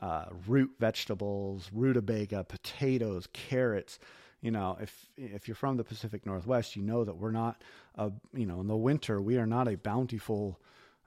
uh, 0.00 0.26
root 0.46 0.70
vegetables, 0.78 1.70
rutabaga, 1.72 2.44
potatoes, 2.44 3.28
carrots. 3.32 3.98
You 4.40 4.52
know, 4.52 4.78
if 4.80 5.08
if 5.16 5.48
you're 5.48 5.56
from 5.56 5.76
the 5.76 5.84
Pacific 5.84 6.24
Northwest, 6.24 6.76
you 6.76 6.82
know 6.82 7.04
that 7.04 7.16
we're 7.16 7.32
not 7.32 7.62
a 7.96 8.12
you 8.32 8.46
know 8.46 8.60
in 8.60 8.68
the 8.68 8.76
winter 8.76 9.20
we 9.20 9.36
are 9.36 9.46
not 9.46 9.66
a 9.66 9.76
bountiful 9.76 10.60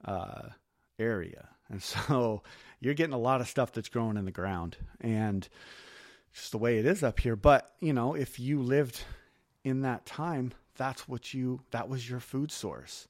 uh, 0.04 0.50
area, 1.00 1.48
and 1.70 1.82
so 1.84 2.44
you're 2.82 2.94
getting 2.94 3.14
a 3.14 3.18
lot 3.18 3.40
of 3.40 3.48
stuff 3.48 3.72
that's 3.72 3.88
growing 3.88 4.18
in 4.18 4.26
the 4.26 4.32
ground 4.32 4.76
and 5.00 5.48
just 6.34 6.52
the 6.52 6.58
way 6.58 6.78
it 6.78 6.86
is 6.86 7.04
up 7.04 7.20
here. 7.20 7.36
But, 7.36 7.72
you 7.80 7.94
know, 7.94 8.16
if 8.16 8.40
you 8.40 8.62
lived 8.62 9.02
in 9.64 9.82
that 9.82 10.06
time, 10.06 10.54
that's 10.78 11.08
what 11.08 11.34
you, 11.34 11.62
that 11.72 11.90
was 11.90 12.10
your 12.10 12.20
food 12.20 12.52
source, 12.52 13.08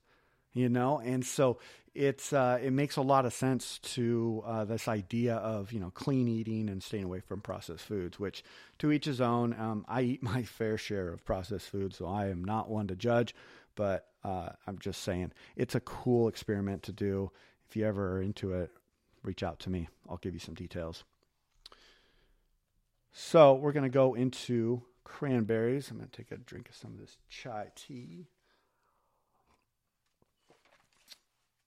you 0.54 0.70
know? 0.70 1.00
And 1.00 1.26
so 1.26 1.60
it's, 1.94 2.32
uh, 2.34 2.60
it 2.62 2.72
makes 2.72 2.96
a 2.96 3.02
lot 3.02 3.26
of 3.26 3.34
sense 3.34 3.80
to 3.80 4.44
uh, 4.46 4.66
this 4.66 4.88
idea 4.88 5.36
of, 5.36 5.72
you 5.74 5.80
know, 5.80 5.92
clean 5.92 6.28
eating 6.28 6.70
and 6.70 6.82
staying 6.82 7.04
away 7.04 7.20
from 7.20 7.42
processed 7.42 7.86
foods, 7.86 8.20
which 8.20 8.44
to 8.80 8.92
each 8.92 9.06
his 9.06 9.22
own. 9.22 9.54
Um, 9.60 9.86
I 9.88 10.02
eat 10.02 10.24
my 10.24 10.44
fair 10.58 10.78
share 10.78 11.10
of 11.10 11.26
processed 11.26 11.70
food, 11.70 11.94
so 11.94 12.08
I 12.08 12.28
am 12.28 12.44
not 12.44 12.70
one 12.70 12.88
to 12.88 12.96
judge, 12.96 13.36
but 13.76 14.08
uh, 14.24 14.50
I'm 14.68 14.80
just 14.80 15.02
saying 15.04 15.32
it's 15.56 15.76
a 15.76 15.80
cool 15.80 16.28
experiment 16.28 16.84
to 16.84 16.92
do. 16.92 17.32
If 17.68 17.76
you 17.76 17.86
ever 17.86 18.18
are 18.18 18.22
into 18.22 18.54
it, 18.54 18.72
reach 19.24 19.44
out 19.44 19.60
to 19.62 19.70
me. 19.70 19.88
I'll 20.10 20.18
give 20.18 20.34
you 20.34 20.40
some 20.40 20.56
details. 20.56 21.04
So 23.14 23.56
we're 23.56 23.74
going 23.74 23.84
to 23.84 23.90
go 23.90 24.14
into 24.14 24.84
cranberries. 25.04 25.90
I'm 25.90 25.98
going 25.98 26.10
to 26.10 26.16
take 26.16 26.32
a 26.32 26.38
drink 26.38 26.70
of 26.70 26.76
some 26.76 26.92
of 26.92 27.00
this 27.00 27.18
chai 27.30 27.68
tea. 27.76 28.28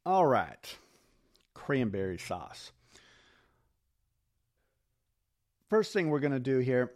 All 0.06 0.26
right, 0.26 0.76
cranberry 1.54 2.18
sauce. 2.18 2.72
First 5.70 5.92
thing 5.92 6.10
we're 6.10 6.20
going 6.20 6.32
to 6.32 6.38
do 6.38 6.58
here 6.58 6.92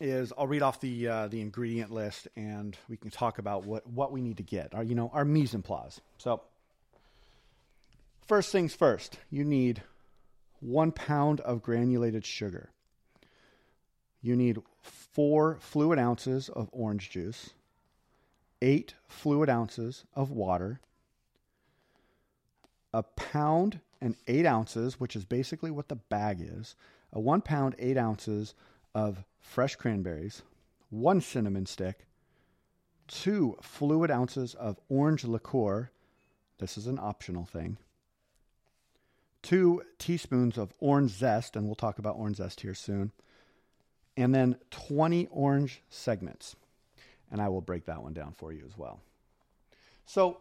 is 0.00 0.32
I'll 0.36 0.46
read 0.46 0.62
off 0.62 0.80
the 0.80 1.08
uh, 1.08 1.28
the 1.28 1.40
ingredient 1.40 1.92
list 1.92 2.26
and 2.36 2.76
we 2.88 2.96
can 2.96 3.10
talk 3.10 3.38
about 3.38 3.64
what 3.64 3.86
what 3.86 4.12
we 4.12 4.20
need 4.20 4.38
to 4.38 4.42
get. 4.42 4.74
Our 4.74 4.82
you 4.82 4.94
know 4.94 5.10
our 5.14 5.24
mise 5.24 5.54
en 5.54 5.62
place. 5.62 6.00
So 6.18 6.42
first 8.26 8.50
things 8.50 8.74
first, 8.74 9.18
you 9.30 9.44
need 9.44 9.82
one 10.60 10.90
pound 10.90 11.40
of 11.40 11.62
granulated 11.62 12.24
sugar 12.24 12.70
you 14.24 14.34
need 14.34 14.58
four 14.80 15.58
fluid 15.60 15.98
ounces 15.98 16.48
of 16.48 16.70
orange 16.72 17.10
juice, 17.10 17.50
eight 18.62 18.94
fluid 19.06 19.50
ounces 19.50 20.06
of 20.14 20.30
water, 20.30 20.80
a 22.94 23.02
pound 23.02 23.80
and 24.00 24.14
eight 24.28 24.46
ounces, 24.46 25.00
which 25.00 25.16
is 25.16 25.24
basically 25.24 25.70
what 25.70 25.88
the 25.88 25.96
bag 25.96 26.38
is, 26.40 26.76
a 27.12 27.18
one 27.18 27.40
pound, 27.40 27.74
eight 27.78 27.98
ounces 27.98 28.54
of 28.94 29.24
fresh 29.40 29.74
cranberries, 29.74 30.42
one 30.90 31.20
cinnamon 31.20 31.66
stick, 31.66 32.06
two 33.08 33.58
fluid 33.60 34.12
ounces 34.12 34.54
of 34.54 34.78
orange 34.88 35.24
liqueur. 35.24 35.90
This 36.58 36.78
is 36.78 36.86
an 36.86 37.00
optional 37.00 37.44
thing. 37.44 37.78
Two 39.42 39.82
teaspoons 39.98 40.56
of 40.56 40.72
orange 40.78 41.10
zest, 41.10 41.56
and 41.56 41.66
we'll 41.66 41.74
talk 41.74 41.98
about 41.98 42.16
orange 42.16 42.36
zest 42.36 42.60
here 42.60 42.74
soon. 42.74 43.10
And 44.16 44.32
then 44.32 44.56
20 44.70 45.26
orange 45.32 45.82
segments. 45.90 46.54
And 47.32 47.42
I 47.42 47.48
will 47.48 47.60
break 47.60 47.86
that 47.86 48.04
one 48.04 48.12
down 48.12 48.34
for 48.38 48.52
you 48.52 48.62
as 48.64 48.78
well. 48.78 49.00
So, 50.06 50.38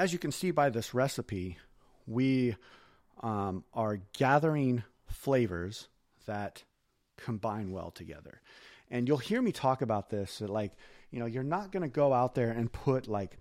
as 0.00 0.14
you 0.14 0.18
can 0.18 0.32
see 0.32 0.50
by 0.50 0.70
this 0.70 0.94
recipe, 0.94 1.58
we 2.06 2.56
um, 3.22 3.62
are 3.74 4.00
gathering 4.14 4.82
flavors 5.06 5.88
that 6.24 6.64
combine 7.18 7.70
well 7.70 7.90
together. 7.90 8.40
And 8.90 9.06
you'll 9.06 9.18
hear 9.18 9.42
me 9.42 9.52
talk 9.52 9.82
about 9.82 10.08
this 10.08 10.40
like, 10.40 10.72
you 11.10 11.20
know, 11.20 11.26
you're 11.26 11.42
not 11.42 11.70
going 11.70 11.82
to 11.82 11.88
go 11.88 12.14
out 12.14 12.34
there 12.34 12.50
and 12.50 12.72
put 12.72 13.08
like 13.08 13.36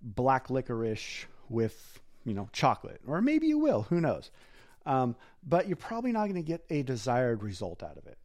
black 0.00 0.50
licorice 0.50 1.26
with, 1.48 1.98
you 2.24 2.32
know, 2.32 2.48
chocolate, 2.52 3.00
or 3.08 3.20
maybe 3.20 3.48
you 3.48 3.58
will, 3.58 3.82
who 3.82 4.00
knows. 4.00 4.30
Um, 4.86 5.16
but 5.44 5.66
you're 5.66 5.74
probably 5.74 6.12
not 6.12 6.26
going 6.26 6.36
to 6.36 6.42
get 6.42 6.64
a 6.70 6.84
desired 6.84 7.42
result 7.42 7.82
out 7.82 7.96
of 7.96 8.06
it. 8.06 8.18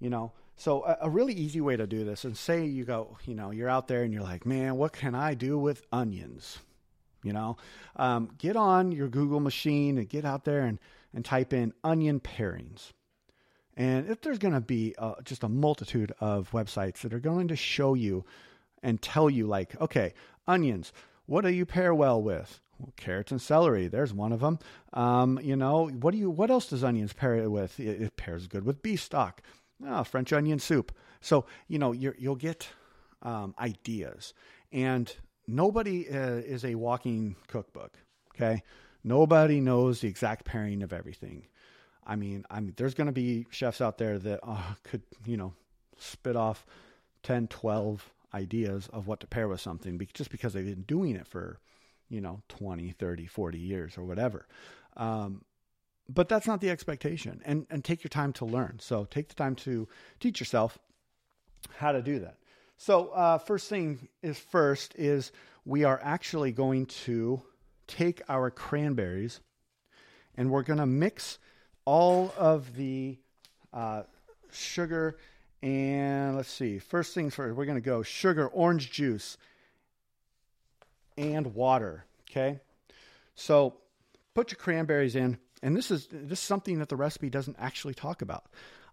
You 0.00 0.10
know, 0.10 0.32
so 0.56 0.84
a, 0.84 0.98
a, 1.02 1.10
really 1.10 1.32
easy 1.32 1.62
way 1.62 1.76
to 1.76 1.86
do 1.86 2.04
this, 2.04 2.24
and 2.24 2.36
say 2.36 2.66
you 2.66 2.84
go, 2.84 3.16
you 3.24 3.34
know, 3.34 3.52
you're 3.52 3.70
out 3.70 3.88
there 3.88 4.02
and 4.02 4.12
you're 4.12 4.22
like, 4.22 4.44
man, 4.44 4.76
what 4.76 4.92
can 4.92 5.14
I 5.14 5.34
do 5.34 5.56
with 5.56 5.82
onions? 5.92 6.58
You 7.22 7.32
know, 7.32 7.56
um, 7.96 8.30
get 8.38 8.56
on 8.56 8.92
your 8.92 9.08
Google 9.08 9.40
machine 9.40 9.98
and 9.98 10.08
get 10.08 10.24
out 10.24 10.44
there 10.44 10.62
and, 10.62 10.78
and 11.14 11.24
type 11.24 11.52
in 11.52 11.72
onion 11.84 12.20
pairings. 12.20 12.92
And 13.76 14.08
if 14.10 14.20
there's 14.20 14.38
going 14.38 14.54
to 14.54 14.60
be 14.60 14.94
uh, 14.98 15.14
just 15.24 15.44
a 15.44 15.48
multitude 15.48 16.12
of 16.20 16.50
websites 16.50 17.00
that 17.00 17.14
are 17.14 17.20
going 17.20 17.48
to 17.48 17.56
show 17.56 17.94
you 17.94 18.24
and 18.82 19.00
tell 19.00 19.30
you, 19.30 19.46
like, 19.46 19.80
okay, 19.80 20.12
onions, 20.46 20.92
what 21.26 21.42
do 21.42 21.50
you 21.50 21.64
pair 21.64 21.94
well 21.94 22.20
with? 22.20 22.60
Well, 22.78 22.92
carrots 22.96 23.30
and 23.30 23.40
celery, 23.40 23.86
there's 23.86 24.12
one 24.12 24.32
of 24.32 24.40
them. 24.40 24.58
Um, 24.92 25.38
you 25.42 25.56
know, 25.56 25.88
what 25.88 26.10
do 26.10 26.18
you? 26.18 26.30
What 26.30 26.50
else 26.50 26.66
does 26.66 26.82
onions 26.82 27.12
pair 27.12 27.48
with? 27.48 27.78
It, 27.78 28.02
it 28.02 28.16
pairs 28.16 28.48
good 28.48 28.64
with 28.64 28.82
beef 28.82 29.00
stock, 29.00 29.40
oh, 29.86 30.02
French 30.04 30.32
onion 30.32 30.58
soup. 30.58 30.92
So 31.20 31.46
you 31.68 31.78
know, 31.78 31.92
you 31.92 32.12
will 32.20 32.34
get 32.34 32.68
um, 33.22 33.54
ideas, 33.58 34.34
and 34.72 35.14
nobody 35.46 36.08
uh, 36.08 36.36
is 36.36 36.64
a 36.64 36.74
walking 36.74 37.36
cookbook. 37.46 37.98
Okay, 38.34 38.62
nobody 39.04 39.60
knows 39.60 40.00
the 40.00 40.08
exact 40.08 40.44
pairing 40.44 40.82
of 40.82 40.92
everything. 40.92 41.46
I 42.04 42.16
mean, 42.16 42.44
I 42.50 42.60
mean, 42.60 42.74
there's 42.76 42.94
going 42.94 43.06
to 43.06 43.12
be 43.12 43.46
chefs 43.50 43.80
out 43.80 43.98
there 43.98 44.18
that 44.18 44.40
uh, 44.42 44.74
could, 44.82 45.02
you 45.24 45.36
know, 45.36 45.54
spit 45.98 46.36
off 46.36 46.66
10, 47.22 47.48
12 47.48 48.10
ideas 48.34 48.88
of 48.92 49.06
what 49.06 49.20
to 49.20 49.26
pair 49.26 49.46
with 49.46 49.60
something 49.60 50.00
just 50.12 50.30
because 50.30 50.52
they've 50.52 50.64
been 50.64 50.82
doing 50.82 51.14
it 51.14 51.26
for, 51.26 51.60
you 52.08 52.20
know, 52.20 52.42
20, 52.48 52.90
30, 52.90 53.26
40 53.26 53.58
years 53.58 53.96
or 53.96 54.04
whatever. 54.04 54.46
Um, 54.96 55.44
but 56.08 56.28
that's 56.28 56.46
not 56.46 56.60
the 56.60 56.70
expectation. 56.70 57.40
And, 57.44 57.66
and 57.70 57.84
take 57.84 58.02
your 58.02 58.08
time 58.08 58.32
to 58.34 58.44
learn. 58.44 58.78
So 58.80 59.04
take 59.04 59.28
the 59.28 59.34
time 59.34 59.54
to 59.56 59.86
teach 60.18 60.40
yourself 60.40 60.78
how 61.76 61.92
to 61.92 62.02
do 62.02 62.18
that. 62.20 62.38
So, 62.84 63.10
uh, 63.10 63.38
first 63.38 63.68
thing 63.68 64.08
is 64.22 64.36
first 64.36 64.96
is 64.96 65.30
we 65.64 65.84
are 65.84 66.00
actually 66.02 66.50
going 66.50 66.86
to 67.04 67.40
take 67.86 68.22
our 68.28 68.50
cranberries 68.50 69.38
and 70.36 70.50
we're 70.50 70.64
going 70.64 70.80
to 70.80 70.86
mix 70.86 71.38
all 71.84 72.34
of 72.36 72.74
the 72.74 73.18
uh, 73.72 74.02
sugar 74.50 75.16
and 75.62 76.34
let's 76.34 76.50
see. 76.50 76.80
First 76.80 77.14
things 77.14 77.36
first, 77.36 77.56
we're 77.56 77.66
going 77.66 77.76
to 77.76 77.80
go 77.80 78.02
sugar, 78.02 78.48
orange 78.48 78.90
juice, 78.90 79.38
and 81.16 81.54
water. 81.54 82.04
Okay, 82.28 82.58
so 83.36 83.74
put 84.34 84.50
your 84.50 84.58
cranberries 84.58 85.14
in, 85.14 85.38
and 85.62 85.76
this 85.76 85.92
is 85.92 86.08
this 86.10 86.40
is 86.40 86.44
something 86.44 86.80
that 86.80 86.88
the 86.88 86.96
recipe 86.96 87.30
doesn't 87.30 87.58
actually 87.60 87.94
talk 87.94 88.22
about. 88.22 88.46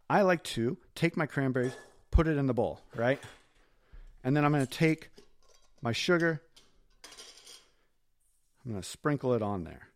I 0.08 0.22
like 0.22 0.44
to 0.44 0.78
take 0.94 1.18
my 1.18 1.26
cranberries, 1.26 1.74
put 2.12 2.28
it 2.28 2.38
in 2.38 2.46
the 2.46 2.54
bowl, 2.54 2.82
right, 2.96 3.20
and 4.24 4.36
then 4.36 4.46
I'm 4.46 4.52
going 4.52 4.66
to 4.66 4.72
take 4.72 5.10
my 5.82 5.92
sugar. 5.92 6.42
I'm 8.66 8.72
going 8.72 8.82
to 8.82 8.88
sprinkle 8.88 9.34
it 9.34 9.42
on 9.42 9.64
there. 9.64 9.88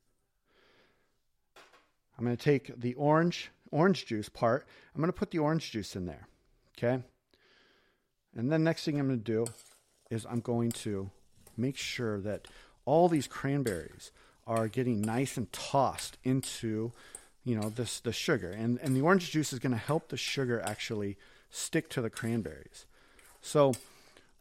I'm 2.18 2.26
going 2.26 2.38
to 2.38 2.44
take 2.44 2.80
the 2.80 2.94
orange 2.96 3.52
orange 3.72 4.06
juice 4.06 4.30
part. 4.30 4.68
I'm 4.94 5.02
going 5.02 5.12
to 5.12 5.18
put 5.18 5.32
the 5.32 5.40
orange 5.40 5.72
juice 5.72 5.96
in 5.96 6.06
there. 6.06 6.28
Okay? 6.78 7.04
And 8.36 8.52
then 8.52 8.64
next 8.64 8.86
thing 8.86 9.00
I'm 9.00 9.08
going 9.08 9.20
to 9.20 9.24
do 9.24 9.46
is 10.10 10.26
I'm 10.30 10.40
going 10.40 10.72
to 10.72 11.10
make 11.58 11.78
sure 11.78 12.20
that 12.22 12.48
all 12.86 13.10
these 13.10 13.28
cranberries 13.28 14.12
are 14.46 14.68
getting 14.68 15.02
nice 15.02 15.38
and 15.38 15.52
tossed 15.52 16.18
into 16.24 16.92
you 17.44 17.56
know 17.56 17.70
this 17.70 18.00
the 18.00 18.12
sugar 18.12 18.52
and 18.52 18.80
and 18.82 18.96
the 18.96 19.02
orange 19.02 19.32
juice 19.32 19.54
is 19.54 19.60
going 19.60 19.72
to 19.72 19.78
help 19.78 20.10
the 20.10 20.18
sugar 20.18 20.62
actually 20.62 21.18
stick 21.50 21.90
to 21.90 22.02
the 22.02 22.10
cranberries 22.10 22.86
so 23.42 23.74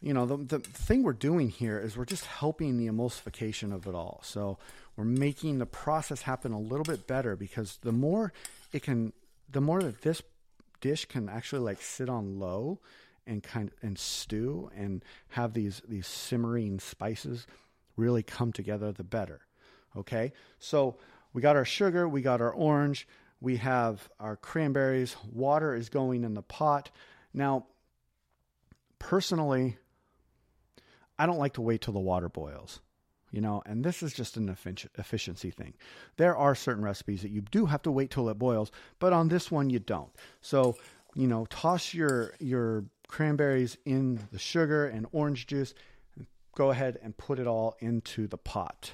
you 0.03 0.13
know 0.13 0.27
the, 0.27 0.37
the 0.37 0.59
thing 0.59 1.05
we're 1.05 1.13
doing 1.13 1.49
here 1.49 1.79
is 1.79 1.97
we're 1.97 2.05
just 2.05 2.27
helping 2.27 2.77
the 2.77 2.89
emulsification 2.89 3.73
of 3.73 3.87
it 3.87 3.95
all. 3.95 4.21
So 4.25 4.59
we're 4.97 5.05
making 5.05 5.59
the 5.59 5.67
process 5.67 6.23
happen 6.23 6.53
a 6.53 6.59
little 6.59 6.85
bit 6.85 7.07
better 7.07 7.37
because 7.37 7.79
the 7.83 7.93
more 7.93 8.33
it 8.73 8.83
can 8.83 9.13
the 9.51 9.61
more 9.61 9.81
that 9.81 10.03
this 10.03 10.23
dish 10.81 11.05
can 11.05 11.29
actually 11.29 11.61
like 11.61 11.81
sit 11.81 12.09
on 12.09 12.41
low 12.41 12.81
and 13.27 13.43
kind 13.43 13.69
of, 13.69 13.75
and 13.81 13.97
stew 13.97 14.71
and 14.77 15.05
have 15.29 15.55
these 15.55 15.81
these 15.89 16.09
simmering 16.09 16.81
spices 16.81 17.47
really 17.97 18.25
come 18.25 18.53
together 18.53 18.91
the 18.91 19.05
better. 19.05 19.41
Okay? 19.97 20.33
So 20.59 20.97
we 21.33 21.41
got 21.43 21.55
our 21.55 21.65
sugar 21.65 22.09
we 22.09 22.23
got 22.23 22.41
our 22.41 22.53
orange 22.53 23.07
we 23.41 23.57
have 23.59 24.09
our 24.19 24.37
cranberries 24.37 25.17
water 25.33 25.77
is 25.77 25.89
going 25.89 26.25
in 26.25 26.35
the 26.35 26.43
pot. 26.43 26.91
Now 27.33 27.67
personally 28.99 29.79
i 31.23 31.27
don't 31.27 31.39
like 31.39 31.55
to 31.55 31.63
wait 31.63 31.81
till 31.81 31.95
the 31.95 32.01
water 32.01 32.29
boils 32.29 32.81
you 33.33 33.41
know, 33.41 33.63
and 33.65 33.83
this 33.83 34.03
is 34.03 34.13
just 34.13 34.37
an 34.37 34.55
efficiency 34.99 35.51
thing. 35.51 35.73
There 36.19 36.37
are 36.37 36.55
certain 36.55 36.85
recipes 36.85 37.23
that 37.23 37.31
you 37.31 37.41
do 37.41 37.65
have 37.65 37.81
to 37.83 37.91
wait 37.91 38.11
till 38.11 38.29
it 38.29 38.39
boils, 38.39 38.71
but 38.99 39.15
on 39.15 39.29
this 39.29 39.51
one 39.51 39.71
you 39.71 39.79
don't. 39.79 40.11
So, 40.43 40.77
you 41.15 41.27
know, 41.27 41.47
toss 41.47 41.95
your 41.95 42.35
your 42.39 42.85
cranberries 43.09 43.79
in 43.87 44.21
the 44.33 44.39
sugar 44.39 44.87
and 44.87 45.07
orange 45.13 45.47
juice. 45.47 45.73
And 46.15 46.27
go 46.55 46.71
ahead 46.71 46.99
and 47.03 47.17
put 47.17 47.39
it 47.39 47.47
all 47.47 47.75
into 47.81 48.27
the 48.27 48.37
pot. 48.37 48.93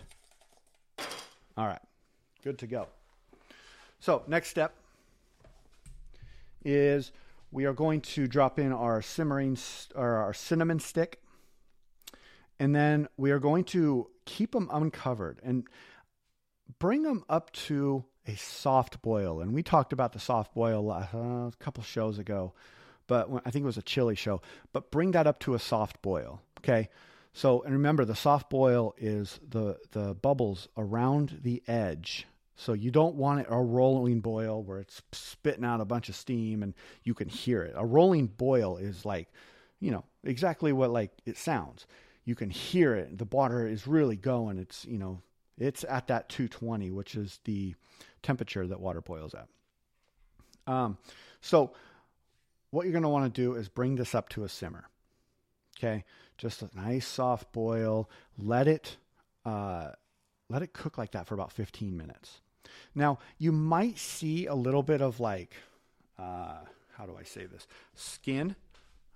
All 1.56 1.66
right, 1.66 1.82
good 2.44 2.58
to 2.58 2.68
go. 2.68 2.86
So, 3.98 4.22
next 4.28 4.50
step 4.50 4.72
is 6.64 7.10
we 7.50 7.64
are 7.64 7.72
going 7.72 8.02
to 8.02 8.28
drop 8.28 8.60
in 8.60 8.72
our 8.72 9.02
simmering 9.02 9.58
or 9.96 10.14
our 10.14 10.32
cinnamon 10.32 10.78
stick. 10.78 11.20
And 12.58 12.74
then 12.74 13.08
we 13.16 13.30
are 13.30 13.38
going 13.38 13.64
to 13.64 14.08
keep 14.24 14.52
them 14.52 14.68
uncovered 14.72 15.40
and 15.42 15.66
bring 16.78 17.02
them 17.02 17.24
up 17.28 17.52
to 17.52 18.04
a 18.26 18.36
soft 18.36 19.00
boil. 19.02 19.40
And 19.40 19.52
we 19.52 19.62
talked 19.62 19.92
about 19.92 20.12
the 20.12 20.18
soft 20.18 20.54
boil 20.54 20.90
uh, 20.90 21.06
a 21.12 21.52
couple 21.58 21.82
shows 21.82 22.18
ago, 22.18 22.52
but 23.06 23.28
I 23.44 23.50
think 23.50 23.62
it 23.62 23.66
was 23.66 23.78
a 23.78 23.82
chili 23.82 24.14
show. 24.14 24.42
But 24.72 24.90
bring 24.90 25.12
that 25.12 25.26
up 25.26 25.40
to 25.40 25.54
a 25.54 25.58
soft 25.58 26.02
boil. 26.02 26.42
Okay. 26.58 26.88
So, 27.32 27.62
and 27.62 27.72
remember, 27.72 28.04
the 28.04 28.16
soft 28.16 28.50
boil 28.50 28.94
is 28.98 29.38
the 29.48 29.78
the 29.92 30.14
bubbles 30.14 30.68
around 30.76 31.40
the 31.42 31.62
edge. 31.68 32.26
So 32.56 32.72
you 32.72 32.90
don't 32.90 33.14
want 33.14 33.40
it 33.40 33.46
a 33.48 33.62
rolling 33.62 34.20
boil 34.20 34.64
where 34.64 34.80
it's 34.80 35.00
spitting 35.12 35.64
out 35.64 35.80
a 35.80 35.84
bunch 35.84 36.08
of 36.08 36.16
steam 36.16 36.64
and 36.64 36.74
you 37.04 37.14
can 37.14 37.28
hear 37.28 37.62
it. 37.62 37.74
A 37.76 37.86
rolling 37.86 38.26
boil 38.26 38.78
is 38.78 39.04
like, 39.04 39.28
you 39.78 39.92
know, 39.92 40.04
exactly 40.24 40.72
what 40.72 40.90
like 40.90 41.12
it 41.24 41.36
sounds 41.36 41.86
you 42.28 42.34
can 42.34 42.50
hear 42.50 42.94
it. 42.94 43.16
The 43.16 43.24
water 43.24 43.66
is 43.66 43.86
really 43.86 44.14
going. 44.14 44.58
It's, 44.58 44.84
you 44.84 44.98
know, 44.98 45.22
it's 45.56 45.82
at 45.88 46.08
that 46.08 46.28
220, 46.28 46.90
which 46.90 47.14
is 47.14 47.40
the 47.44 47.74
temperature 48.22 48.66
that 48.66 48.78
water 48.78 49.00
boils 49.00 49.34
at. 49.34 49.48
Um, 50.70 50.98
so 51.40 51.72
what 52.70 52.82
you're 52.82 52.92
going 52.92 53.02
to 53.02 53.08
want 53.08 53.34
to 53.34 53.40
do 53.40 53.54
is 53.54 53.70
bring 53.70 53.96
this 53.96 54.14
up 54.14 54.28
to 54.30 54.44
a 54.44 54.48
simmer. 54.50 54.84
Okay. 55.78 56.04
Just 56.36 56.60
a 56.60 56.68
nice 56.74 57.06
soft 57.06 57.50
boil. 57.52 58.10
Let 58.36 58.68
it, 58.68 58.98
uh, 59.46 59.92
let 60.50 60.60
it 60.60 60.74
cook 60.74 60.98
like 60.98 61.12
that 61.12 61.26
for 61.26 61.32
about 61.32 61.50
15 61.50 61.96
minutes. 61.96 62.42
Now 62.94 63.20
you 63.38 63.52
might 63.52 63.96
see 63.96 64.44
a 64.44 64.54
little 64.54 64.82
bit 64.82 65.00
of 65.00 65.18
like, 65.18 65.54
uh, 66.18 66.58
how 66.94 67.06
do 67.06 67.16
I 67.18 67.22
say 67.22 67.46
this? 67.46 67.66
Skin 67.94 68.54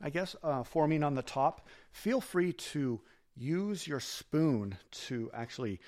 I 0.03 0.11
guess, 0.11 0.35
uh, 0.43 0.65
forming 0.65 1.03
on 1.03 1.15
the 1.15 1.23
top, 1.23 1.69
feel 1.93 2.21
free 2.21 2.53
to 2.53 3.01
use 3.37 3.87
your 3.87 4.01
spoon 4.01 4.77
to 4.91 5.31
actually 5.33 5.81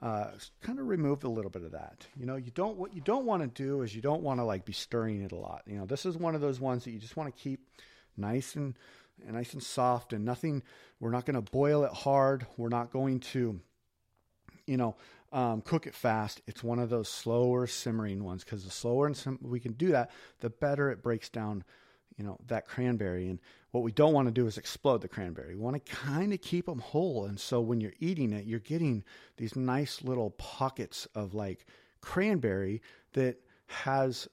uh, 0.00 0.30
kind 0.60 0.78
of 0.78 0.86
remove 0.86 1.24
a 1.24 1.28
little 1.28 1.50
bit 1.50 1.62
of 1.62 1.72
that. 1.72 2.06
You 2.16 2.26
know, 2.26 2.36
you 2.36 2.52
don't 2.52 2.76
what 2.76 2.94
you 2.94 3.00
don't 3.00 3.26
want 3.26 3.42
to 3.42 3.62
do 3.62 3.82
is 3.82 3.94
you 3.94 4.02
don't 4.02 4.22
want 4.22 4.38
to 4.38 4.44
like 4.44 4.64
be 4.64 4.72
stirring 4.72 5.22
it 5.22 5.32
a 5.32 5.36
lot. 5.36 5.62
You 5.66 5.78
know, 5.78 5.86
this 5.86 6.06
is 6.06 6.16
one 6.16 6.34
of 6.34 6.40
those 6.40 6.60
ones 6.60 6.84
that 6.84 6.92
you 6.92 6.98
just 6.98 7.16
want 7.16 7.34
to 7.34 7.42
keep 7.42 7.66
nice 8.16 8.54
and, 8.54 8.74
and 9.26 9.34
nice 9.34 9.52
and 9.54 9.62
soft 9.62 10.12
and 10.12 10.24
nothing. 10.24 10.62
We're 11.00 11.10
not 11.10 11.26
going 11.26 11.42
to 11.42 11.50
boil 11.50 11.84
it 11.84 11.92
hard. 11.92 12.46
We're 12.56 12.68
not 12.68 12.92
going 12.92 13.20
to, 13.20 13.60
you 14.66 14.76
know, 14.76 14.96
um, 15.32 15.62
cook 15.62 15.86
it 15.86 15.94
fast. 15.94 16.40
It's 16.46 16.62
one 16.62 16.78
of 16.78 16.90
those 16.90 17.08
slower 17.08 17.66
simmering 17.66 18.22
ones 18.22 18.44
because 18.44 18.64
the 18.64 18.70
slower 18.70 19.06
and 19.06 19.16
sim- 19.16 19.38
we 19.42 19.60
can 19.60 19.72
do 19.72 19.88
that, 19.88 20.10
the 20.40 20.50
better 20.50 20.90
it 20.90 21.02
breaks 21.02 21.28
down, 21.28 21.64
you 22.18 22.24
know, 22.24 22.36
that 22.48 22.66
cranberry. 22.66 23.28
And 23.28 23.38
what 23.70 23.84
we 23.84 23.92
don't 23.92 24.12
want 24.12 24.26
to 24.26 24.32
do 24.32 24.46
is 24.46 24.58
explode 24.58 25.00
the 25.00 25.08
cranberry. 25.08 25.54
We 25.54 25.62
want 25.62 25.82
to 25.82 25.92
kind 25.92 26.32
of 26.32 26.42
keep 26.42 26.66
them 26.66 26.80
whole. 26.80 27.26
And 27.26 27.38
so 27.38 27.60
when 27.60 27.80
you're 27.80 27.92
eating 28.00 28.32
it, 28.32 28.44
you're 28.44 28.58
getting 28.58 29.04
these 29.36 29.56
nice 29.56 30.02
little 30.02 30.30
pockets 30.30 31.06
of 31.14 31.32
like 31.32 31.64
cranberry 32.00 32.82
that 33.12 33.36
has 33.66 34.28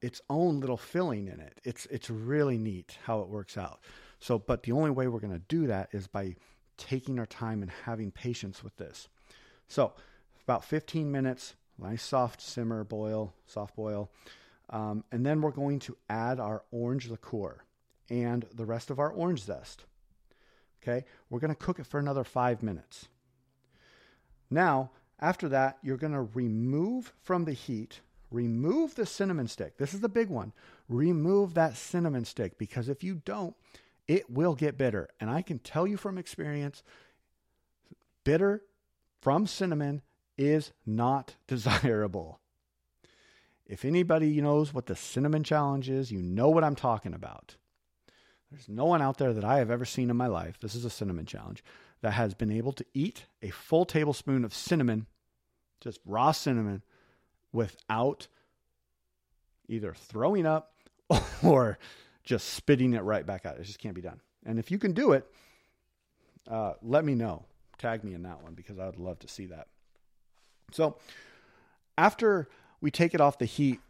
its 0.00 0.20
own 0.28 0.60
little 0.60 0.76
filling 0.76 1.28
in 1.28 1.40
it. 1.40 1.60
It's 1.64 1.86
it's 1.86 2.10
really 2.10 2.58
neat 2.58 2.98
how 3.04 3.20
it 3.20 3.28
works 3.28 3.56
out. 3.56 3.80
So, 4.20 4.38
but 4.38 4.64
the 4.64 4.72
only 4.72 4.90
way 4.90 5.06
we're 5.06 5.20
going 5.20 5.32
to 5.32 5.42
do 5.48 5.68
that 5.68 5.90
is 5.92 6.08
by 6.08 6.34
taking 6.76 7.18
our 7.18 7.26
time 7.26 7.62
and 7.62 7.70
having 7.84 8.10
patience 8.10 8.64
with 8.64 8.76
this. 8.76 9.08
So, 9.68 9.92
about 10.44 10.64
15 10.64 11.10
minutes, 11.10 11.54
nice 11.78 12.02
soft 12.02 12.40
simmer, 12.40 12.84
boil, 12.84 13.34
soft 13.46 13.76
boil. 13.76 14.10
Um, 14.70 15.04
and 15.10 15.24
then 15.24 15.40
we're 15.40 15.50
going 15.50 15.78
to 15.80 15.96
add 16.08 16.40
our 16.40 16.62
orange 16.70 17.08
liqueur 17.08 17.64
and 18.10 18.46
the 18.54 18.66
rest 18.66 18.90
of 18.90 18.98
our 18.98 19.10
orange 19.10 19.42
zest. 19.42 19.84
Okay, 20.82 21.04
we're 21.28 21.40
going 21.40 21.54
to 21.54 21.56
cook 21.56 21.78
it 21.78 21.86
for 21.86 21.98
another 21.98 22.24
five 22.24 22.62
minutes. 22.62 23.08
Now, 24.50 24.90
after 25.20 25.48
that, 25.48 25.78
you're 25.82 25.96
going 25.96 26.12
to 26.12 26.22
remove 26.22 27.12
from 27.22 27.44
the 27.44 27.52
heat, 27.52 28.00
remove 28.30 28.94
the 28.94 29.06
cinnamon 29.06 29.48
stick. 29.48 29.76
This 29.76 29.92
is 29.92 30.00
the 30.00 30.08
big 30.08 30.28
one. 30.28 30.52
Remove 30.88 31.54
that 31.54 31.76
cinnamon 31.76 32.24
stick 32.24 32.56
because 32.58 32.88
if 32.88 33.02
you 33.02 33.20
don't, 33.24 33.54
it 34.06 34.30
will 34.30 34.54
get 34.54 34.78
bitter. 34.78 35.08
And 35.20 35.28
I 35.28 35.42
can 35.42 35.58
tell 35.58 35.86
you 35.86 35.96
from 35.96 36.16
experience, 36.16 36.82
bitter 38.24 38.62
from 39.20 39.46
cinnamon 39.46 40.02
is 40.38 40.72
not 40.86 41.34
desirable. 41.46 42.40
If 43.68 43.84
anybody 43.84 44.40
knows 44.40 44.72
what 44.72 44.86
the 44.86 44.96
cinnamon 44.96 45.44
challenge 45.44 45.90
is, 45.90 46.10
you 46.10 46.22
know 46.22 46.48
what 46.48 46.64
I'm 46.64 46.74
talking 46.74 47.12
about. 47.12 47.56
There's 48.50 48.68
no 48.68 48.86
one 48.86 49.02
out 49.02 49.18
there 49.18 49.34
that 49.34 49.44
I 49.44 49.58
have 49.58 49.70
ever 49.70 49.84
seen 49.84 50.08
in 50.08 50.16
my 50.16 50.26
life, 50.26 50.58
this 50.58 50.74
is 50.74 50.86
a 50.86 50.90
cinnamon 50.90 51.26
challenge, 51.26 51.62
that 52.00 52.12
has 52.12 52.32
been 52.32 52.50
able 52.50 52.72
to 52.72 52.86
eat 52.94 53.26
a 53.42 53.50
full 53.50 53.84
tablespoon 53.84 54.44
of 54.44 54.54
cinnamon, 54.54 55.06
just 55.80 56.00
raw 56.06 56.32
cinnamon, 56.32 56.82
without 57.52 58.26
either 59.68 59.92
throwing 59.92 60.46
up 60.46 60.72
or 61.42 61.78
just 62.24 62.48
spitting 62.50 62.94
it 62.94 63.02
right 63.02 63.26
back 63.26 63.44
out. 63.44 63.58
It 63.58 63.64
just 63.64 63.78
can't 63.78 63.94
be 63.94 64.00
done. 64.00 64.20
And 64.46 64.58
if 64.58 64.70
you 64.70 64.78
can 64.78 64.92
do 64.92 65.12
it, 65.12 65.26
uh, 66.50 66.74
let 66.82 67.04
me 67.04 67.14
know. 67.14 67.44
Tag 67.76 68.02
me 68.02 68.14
in 68.14 68.22
that 68.22 68.42
one 68.42 68.54
because 68.54 68.78
I 68.78 68.86
would 68.86 68.98
love 68.98 69.18
to 69.20 69.28
see 69.28 69.46
that. 69.46 69.68
So 70.72 70.96
after 71.96 72.48
we 72.80 72.90
take 72.90 73.14
it 73.14 73.20
off 73.20 73.38
the 73.38 73.44
heat, 73.44 73.80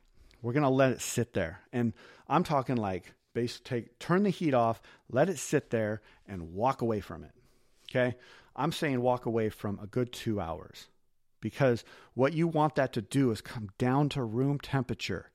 we're 0.42 0.52
going 0.52 0.62
to 0.62 0.68
let 0.68 0.92
it 0.92 1.00
sit 1.00 1.34
there. 1.34 1.60
And 1.72 1.92
I'm 2.28 2.44
talking 2.44 2.76
like 2.76 3.12
base 3.34 3.60
take 3.60 3.98
turn 3.98 4.22
the 4.22 4.30
heat 4.30 4.54
off, 4.54 4.80
let 5.10 5.28
it 5.28 5.38
sit 5.38 5.70
there 5.70 6.00
and 6.26 6.54
walk 6.54 6.82
away 6.82 7.00
from 7.00 7.24
it. 7.24 7.32
Okay? 7.90 8.16
I'm 8.56 8.72
saying 8.72 9.00
walk 9.00 9.26
away 9.26 9.48
from 9.48 9.78
a 9.82 9.86
good 9.86 10.12
2 10.12 10.40
hours. 10.40 10.88
Because 11.40 11.84
what 12.14 12.32
you 12.32 12.48
want 12.48 12.74
that 12.74 12.92
to 12.94 13.02
do 13.02 13.30
is 13.30 13.40
come 13.40 13.68
down 13.78 14.08
to 14.10 14.22
room 14.22 14.58
temperature 14.58 15.30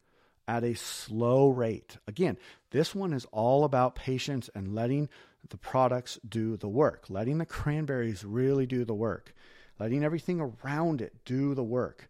at 0.48 0.64
a 0.64 0.74
slow 0.74 1.48
rate. 1.48 1.98
Again, 2.08 2.38
this 2.72 2.94
one 2.94 3.14
is 3.14 3.26
all 3.32 3.64
about 3.64 3.96
patience 3.96 4.50
and 4.54 4.76
letting 4.76 5.08
the 5.48 5.58
products 5.58 6.20
do 6.28 6.58
the 6.58 6.68
work, 6.68 7.06
letting 7.10 7.38
the 7.38 7.46
cranberries 7.46 8.26
really 8.26 8.66
do 8.66 8.84
the 8.84 8.94
work 8.94 9.34
letting 9.80 10.04
everything 10.04 10.40
around 10.40 11.02
it 11.02 11.14
do 11.26 11.54
the 11.54 11.64
work. 11.64 12.10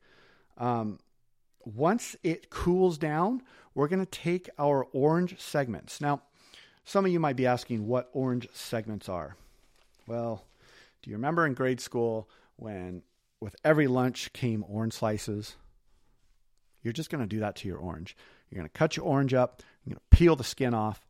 Um, 0.57 0.99
once 1.65 2.15
it 2.23 2.49
cools 2.49 2.97
down, 2.97 3.41
we're 3.75 3.87
going 3.87 4.03
to 4.03 4.05
take 4.05 4.49
our 4.57 4.85
orange 4.93 5.39
segments. 5.39 6.01
Now, 6.01 6.21
some 6.83 7.05
of 7.05 7.11
you 7.11 7.19
might 7.19 7.35
be 7.35 7.47
asking 7.47 7.87
what 7.87 8.09
orange 8.13 8.47
segments 8.53 9.07
are. 9.09 9.35
Well, 10.07 10.43
do 11.01 11.09
you 11.09 11.15
remember 11.15 11.45
in 11.45 11.53
grade 11.53 11.79
school 11.79 12.29
when 12.57 13.03
with 13.39 13.55
every 13.63 13.87
lunch 13.87 14.33
came 14.33 14.65
orange 14.67 14.93
slices? 14.93 15.55
You're 16.81 16.93
just 16.93 17.09
going 17.09 17.21
to 17.21 17.27
do 17.27 17.39
that 17.39 17.55
to 17.57 17.67
your 17.67 17.77
orange. 17.77 18.17
You're 18.49 18.57
going 18.59 18.69
to 18.69 18.77
cut 18.77 18.97
your 18.97 19.05
orange 19.05 19.33
up, 19.33 19.63
you're 19.83 19.95
going 19.95 20.01
to 20.11 20.17
peel 20.17 20.35
the 20.35 20.43
skin 20.43 20.73
off, 20.73 21.01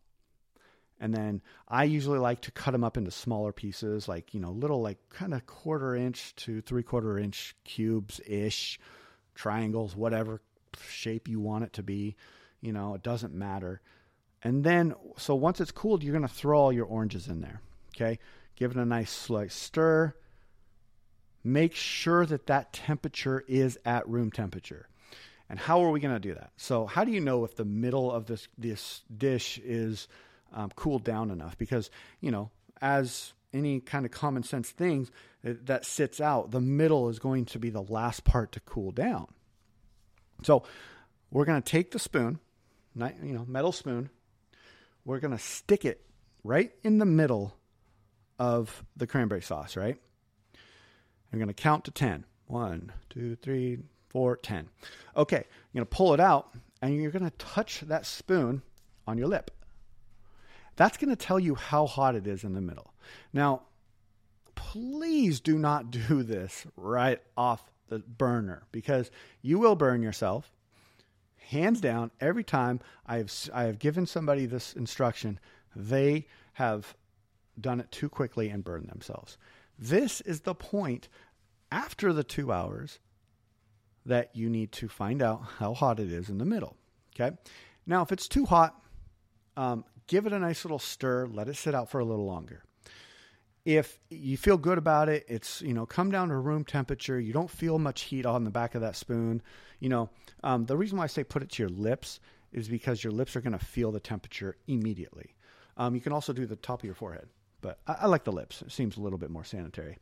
and 1.00 1.14
then 1.14 1.42
I 1.68 1.84
usually 1.84 2.20
like 2.20 2.40
to 2.42 2.52
cut 2.52 2.72
them 2.72 2.84
up 2.84 2.96
into 2.96 3.12
smaller 3.12 3.52
pieces, 3.52 4.08
like, 4.08 4.34
you 4.34 4.40
know, 4.40 4.52
little, 4.52 4.82
like 4.82 4.98
kind 5.10 5.34
of 5.34 5.46
quarter 5.46 5.96
inch 5.96 6.34
to 6.38 6.62
three 6.62 6.84
quarter 6.84 7.20
inch 7.20 7.56
cubes 7.66 8.22
ish, 8.26 8.80
triangles, 9.36 9.96
whatever 9.96 10.42
shape 10.80 11.28
you 11.28 11.40
want 11.40 11.64
it 11.64 11.74
to 11.74 11.84
be. 11.84 12.16
You 12.62 12.74
know, 12.74 12.96
it 12.96 13.04
doesn't 13.04 13.34
matter. 13.34 13.82
And 14.42 14.64
then, 14.64 14.94
so 15.18 15.36
once 15.36 15.62
it's 15.62 15.72
cooled, 15.72 16.04
you're 16.04 16.14
going 16.14 16.28
to 16.28 16.34
throw 16.34 16.60
all 16.60 16.74
your 16.74 16.86
oranges 16.86 17.28
in 17.28 17.42
there. 17.42 17.62
Okay. 17.96 18.20
Give 18.56 18.72
it 18.72 18.78
a 18.78 18.86
nice 18.86 19.30
like 19.30 19.52
stir. 19.52 20.14
Make 21.44 21.76
sure 21.76 22.26
that 22.26 22.48
that 22.48 22.74
temperature 22.74 23.44
is 23.48 23.78
at 23.86 24.08
room 24.08 24.32
temperature. 24.32 24.88
And 25.50 25.60
how 25.60 25.84
are 25.84 25.92
we 25.92 26.00
going 26.00 26.14
to 26.14 26.20
do 26.20 26.34
that? 26.34 26.52
So, 26.56 26.86
how 26.86 27.04
do 27.04 27.12
you 27.12 27.20
know 27.20 27.44
if 27.44 27.56
the 27.56 27.66
middle 27.66 28.12
of 28.12 28.26
this 28.26 28.48
this 28.58 29.02
dish 29.16 29.60
is 29.64 30.08
um, 30.54 30.72
cooled 30.76 31.04
down 31.04 31.32
enough 31.32 31.58
because 31.58 31.90
you 32.22 32.32
know 32.32 32.50
as 32.82 33.34
any 33.54 33.80
kind 33.80 34.06
of 34.06 34.12
common 34.12 34.44
sense 34.44 34.70
things 34.70 35.12
uh, 35.48 35.54
that 35.66 35.86
sits 35.86 36.20
out. 36.20 36.52
The 36.52 36.62
middle 36.62 37.10
is 37.10 37.20
going 37.20 37.46
to 37.46 37.60
be 37.60 37.70
the 37.70 37.82
last 37.82 38.24
part 38.24 38.52
to 38.54 38.60
cool 38.62 38.92
down. 38.92 39.28
So 40.44 40.64
we're 41.32 41.46
going 41.46 41.62
to 41.62 41.70
take 41.70 41.92
the 41.92 42.00
spoon 42.00 42.40
you 42.96 43.34
know 43.34 43.46
metal 43.48 43.72
spoon. 43.72 44.10
We're 45.06 45.20
going 45.20 45.36
to 45.36 45.44
stick 45.44 45.86
it 45.86 46.02
right 46.44 46.72
in 46.84 46.98
the 46.98 47.06
middle 47.06 47.56
of 48.40 48.84
the 48.96 49.08
cranberry 49.08 49.42
sauce 49.42 49.76
right? 49.76 49.98
I'm 51.32 51.40
going 51.40 51.48
to 51.48 51.54
count 51.54 51.86
to 51.86 51.92
10 51.92 52.26
1 52.48 52.92
2 53.10 53.36
3 53.36 53.80
4 54.10 54.38
10 54.38 54.70
okay 55.16 55.44
you're 55.72 55.80
going 55.80 55.88
to 55.88 55.96
pull 55.96 56.14
it 56.14 56.20
out 56.20 56.54
and 56.82 57.02
you're 57.02 57.12
going 57.12 57.24
to 57.24 57.38
touch 57.38 57.82
that 57.82 58.06
spoon 58.06 58.62
on 59.08 59.18
your 59.18 59.28
lip. 59.28 59.52
That's 60.76 60.98
going 60.98 61.10
to 61.10 61.16
tell 61.16 61.40
you 61.40 61.56
how 61.56 61.88
hot 61.88 62.16
it 62.16 62.28
is 62.28 62.44
in 62.44 62.54
the 62.54 62.62
middle. 62.62 62.93
Now, 63.32 63.64
please 64.56 65.40
do 65.40 65.58
not 65.58 65.92
do 66.08 66.24
this 66.24 66.66
right 66.76 67.22
off 67.38 67.72
the 67.90 68.00
burner 68.00 68.64
because 68.72 69.12
you 69.42 69.60
will 69.60 69.76
burn 69.76 70.02
yourself. 70.02 70.52
Hands 71.50 71.80
down, 71.80 72.12
every 72.20 72.44
time 72.44 72.80
I've 73.06 73.32
I 73.54 73.64
have 73.64 73.78
given 73.78 74.06
somebody 74.06 74.46
this 74.46 74.74
instruction, 74.74 75.40
they 75.76 76.28
have 76.54 76.96
done 77.60 77.80
it 77.80 77.92
too 77.92 78.10
quickly 78.10 78.50
and 78.50 78.64
burned 78.64 78.88
themselves. 78.88 79.38
This 79.78 80.22
is 80.22 80.42
the 80.42 80.56
point 80.56 81.10
after 81.72 82.14
the 82.14 82.24
2 82.24 82.52
hours 82.52 83.00
that 84.06 84.36
you 84.36 84.50
need 84.50 84.72
to 84.72 84.88
find 84.88 85.22
out 85.22 85.42
how 85.60 85.74
hot 85.74 86.00
it 86.00 86.12
is 86.12 86.30
in 86.30 86.38
the 86.38 86.46
middle. 86.46 86.76
Okay. 87.16 87.36
Now, 87.86 88.02
if 88.02 88.12
it's 88.12 88.28
too 88.28 88.46
hot, 88.46 88.82
um, 89.56 89.86
give 90.08 90.26
it 90.26 90.34
a 90.34 90.40
nice 90.40 90.66
little 90.66 90.80
stir, 90.80 91.28
let 91.28 91.48
it 91.48 91.56
sit 91.56 91.76
out 91.76 91.90
for 91.90 92.00
a 92.00 92.06
little 92.06 92.26
longer. 92.26 92.64
If 93.66 93.98
you 94.10 94.36
feel 94.36 94.58
good 94.58 94.78
about 94.78 95.08
it, 95.08 95.26
it's, 95.30 95.62
you 95.62 95.74
know, 95.74 95.86
come 95.86 96.12
down 96.12 96.30
to 96.30 96.36
room 96.36 96.66
temperature. 96.66 97.20
You 97.20 97.32
don't 97.32 97.50
feel 97.50 97.80
much 97.80 98.02
heat 98.02 98.26
on 98.26 98.44
the 98.44 98.50
back 98.50 98.76
of 98.76 98.82
that 98.82 98.96
spoon. 98.96 99.42
You 99.80 99.90
know, 99.90 100.10
um, 100.44 100.66
the 100.66 100.76
reason 100.76 100.98
why 100.98 101.06
I 101.06 101.08
say 101.08 101.24
put 101.24 101.44
it 101.44 101.52
to 101.52 101.64
your 101.64 101.70
lips 101.70 102.20
is 102.52 102.68
because 102.68 103.04
your 103.04 103.14
lips 103.14 103.36
are 103.36 103.42
going 103.42 103.58
to 103.58 103.66
feel 103.66 103.92
the 103.92 104.00
temperature 104.00 104.58
immediately. 104.68 105.36
Um, 105.78 105.96
you 105.96 106.02
can 106.02 106.14
also 106.14 106.34
do 106.34 106.46
the 106.46 106.56
top 106.56 106.82
of 106.82 106.86
your 106.86 106.94
forehead, 106.94 107.28
but 107.62 107.80
I, 107.88 107.94
I, 108.02 108.08
like 108.08 108.26
the 108.26 108.32
lips. 108.32 108.62
It 108.62 108.72
seems 108.72 108.98
a 108.98 109.02
little 109.02 109.18
bit 109.18 109.32
more 109.32 109.44
sanitary, 109.44 109.98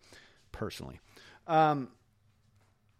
personally. 0.51 0.99
Um, 1.47 1.89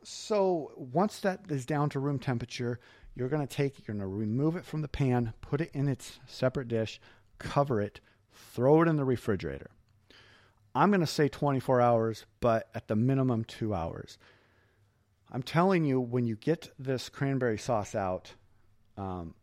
so 0.04 0.72
once 0.76 1.20
that 1.20 1.42
is 1.50 1.66
down 1.66 1.90
to 1.90 2.00
room 2.00 2.18
temperature, 2.18 2.80
you're 3.16 3.30
going 3.30 3.46
to 3.46 3.56
take, 3.56 3.78
you're 3.78 3.96
going 3.96 4.00
to 4.00 4.08
remove 4.08 4.56
it 4.56 4.66
from 4.66 4.82
the 4.82 4.88
pan, 4.88 5.34
put 5.42 5.60
it 5.60 5.72
in 5.74 5.88
its 5.88 6.20
separate 6.28 6.68
dish, 6.68 7.02
cover 7.40 7.82
it, 7.82 8.00
throw 8.32 8.82
it 8.82 8.88
in 8.88 8.96
the 8.96 9.04
refrigerator. 9.04 9.72
I'm 10.74 10.90
going 10.90 11.02
to 11.02 11.08
say 11.08 11.28
24 11.28 11.82
hours, 11.82 12.26
but 12.40 12.70
at 12.74 12.88
the 12.88 12.96
minimum, 12.96 13.44
two 13.44 13.74
hours. 13.74 14.18
I'm 15.32 15.44
telling 15.44 15.86
you, 15.86 16.00
when 16.00 16.26
you 16.26 16.36
get 16.36 16.72
this 16.78 17.10
cranberry 17.10 17.58
sauce 17.58 17.96
out, 17.96 18.34
um, 18.98 19.34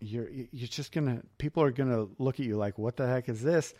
you're 0.00 0.28
you're 0.30 0.68
just 0.68 0.92
gonna 0.92 1.22
people 1.38 1.62
are 1.62 1.70
gonna 1.70 2.06
look 2.18 2.40
at 2.40 2.46
you 2.46 2.56
like, 2.56 2.78
what 2.78 2.96
the 2.96 3.06
heck 3.06 3.28
is 3.28 3.42
this? 3.42 3.72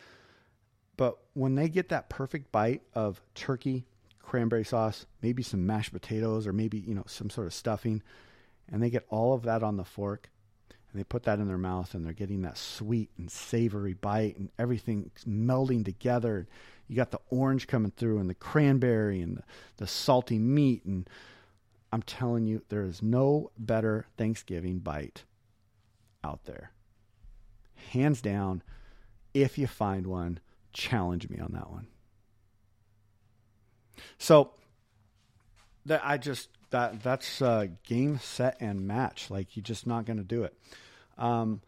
But 0.96 1.18
when 1.34 1.54
they 1.54 1.68
get 1.68 1.88
that 1.88 2.08
perfect 2.08 2.52
bite 2.52 2.82
of 2.94 3.20
turkey, 3.34 3.84
cranberry 4.22 4.64
sauce, 4.64 5.06
maybe 5.22 5.42
some 5.42 5.66
mashed 5.66 5.92
potatoes, 5.92 6.46
or 6.46 6.52
maybe, 6.52 6.78
you 6.78 6.94
know, 6.94 7.04
some 7.06 7.30
sort 7.30 7.46
of 7.46 7.54
stuffing. 7.54 8.02
And 8.70 8.82
they 8.82 8.90
get 8.90 9.06
all 9.10 9.34
of 9.34 9.42
that 9.42 9.62
on 9.62 9.76
the 9.76 9.84
fork 9.84 10.30
and 10.92 11.00
they 11.00 11.04
put 11.04 11.24
that 11.24 11.38
in 11.38 11.48
their 11.48 11.58
mouth 11.58 11.94
and 11.94 12.04
they're 12.04 12.12
getting 12.12 12.42
that 12.42 12.56
sweet 12.56 13.10
and 13.18 13.30
savory 13.30 13.94
bite 13.94 14.38
and 14.38 14.50
everything 14.58 15.10
melding 15.28 15.84
together. 15.84 16.48
You 16.88 16.96
got 16.96 17.10
the 17.10 17.20
orange 17.30 17.66
coming 17.66 17.92
through 17.96 18.18
and 18.18 18.28
the 18.28 18.34
cranberry 18.34 19.20
and 19.20 19.38
the, 19.38 19.42
the 19.78 19.86
salty 19.86 20.38
meat. 20.38 20.84
And 20.84 21.08
I'm 21.92 22.02
telling 22.02 22.46
you, 22.46 22.62
there 22.68 22.82
is 22.82 23.02
no 23.02 23.50
better 23.58 24.06
Thanksgiving 24.16 24.78
bite 24.78 25.24
out 26.22 26.44
there. 26.44 26.72
Hands 27.90 28.20
down, 28.20 28.62
if 29.32 29.58
you 29.58 29.66
find 29.66 30.06
one, 30.06 30.40
challenge 30.72 31.28
me 31.28 31.38
on 31.38 31.52
that 31.52 31.70
one. 31.70 31.86
So 34.18 34.52
that 35.86 36.02
I 36.04 36.18
just 36.18 36.48
that 36.70 37.02
that's 37.02 37.40
uh, 37.40 37.66
game 37.84 38.18
set 38.18 38.56
and 38.60 38.86
match. 38.86 39.30
Like 39.30 39.56
you're 39.56 39.62
just 39.62 39.86
not 39.86 40.04
going 40.04 40.16
to 40.16 40.24
do 40.24 40.44
it. 40.44 40.54
Um, 41.18 41.60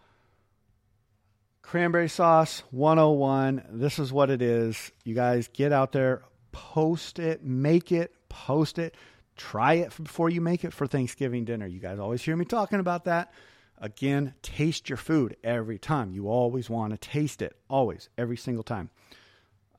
cranberry 1.66 2.09
sauce 2.09 2.62
101. 2.70 3.64
This 3.70 3.98
is 3.98 4.12
what 4.12 4.31
it 4.31 4.40
is. 4.40 4.92
You 5.05 5.16
guys 5.16 5.48
get 5.52 5.72
out 5.72 5.90
there, 5.90 6.22
post 6.52 7.18
it, 7.18 7.42
make 7.42 7.90
it, 7.90 8.14
post 8.29 8.79
it, 8.79 8.94
try 9.37 9.74
it 9.74 9.92
before 10.00 10.31
you 10.31 10.40
make 10.40 10.64
it 10.64 10.72
for 10.72 10.87
Thanksgiving 10.87 11.44
dinner. 11.44 11.66
You 11.66 11.81
guys 11.81 11.98
always 11.98 12.22
hear 12.22 12.37
me 12.37 12.44
talking 12.44 12.79
about 12.79 13.07
that. 13.07 13.33
Again, 13.79 14.33
taste 14.42 14.88
your 14.88 14.96
food 14.96 15.37
every 15.42 15.76
time. 15.76 16.12
You 16.12 16.29
always 16.29 16.70
want 16.70 16.92
to 16.92 16.98
taste 16.98 17.42
it, 17.42 17.57
always, 17.68 18.09
every 18.16 18.37
single 18.37 18.64
time. 18.64 18.88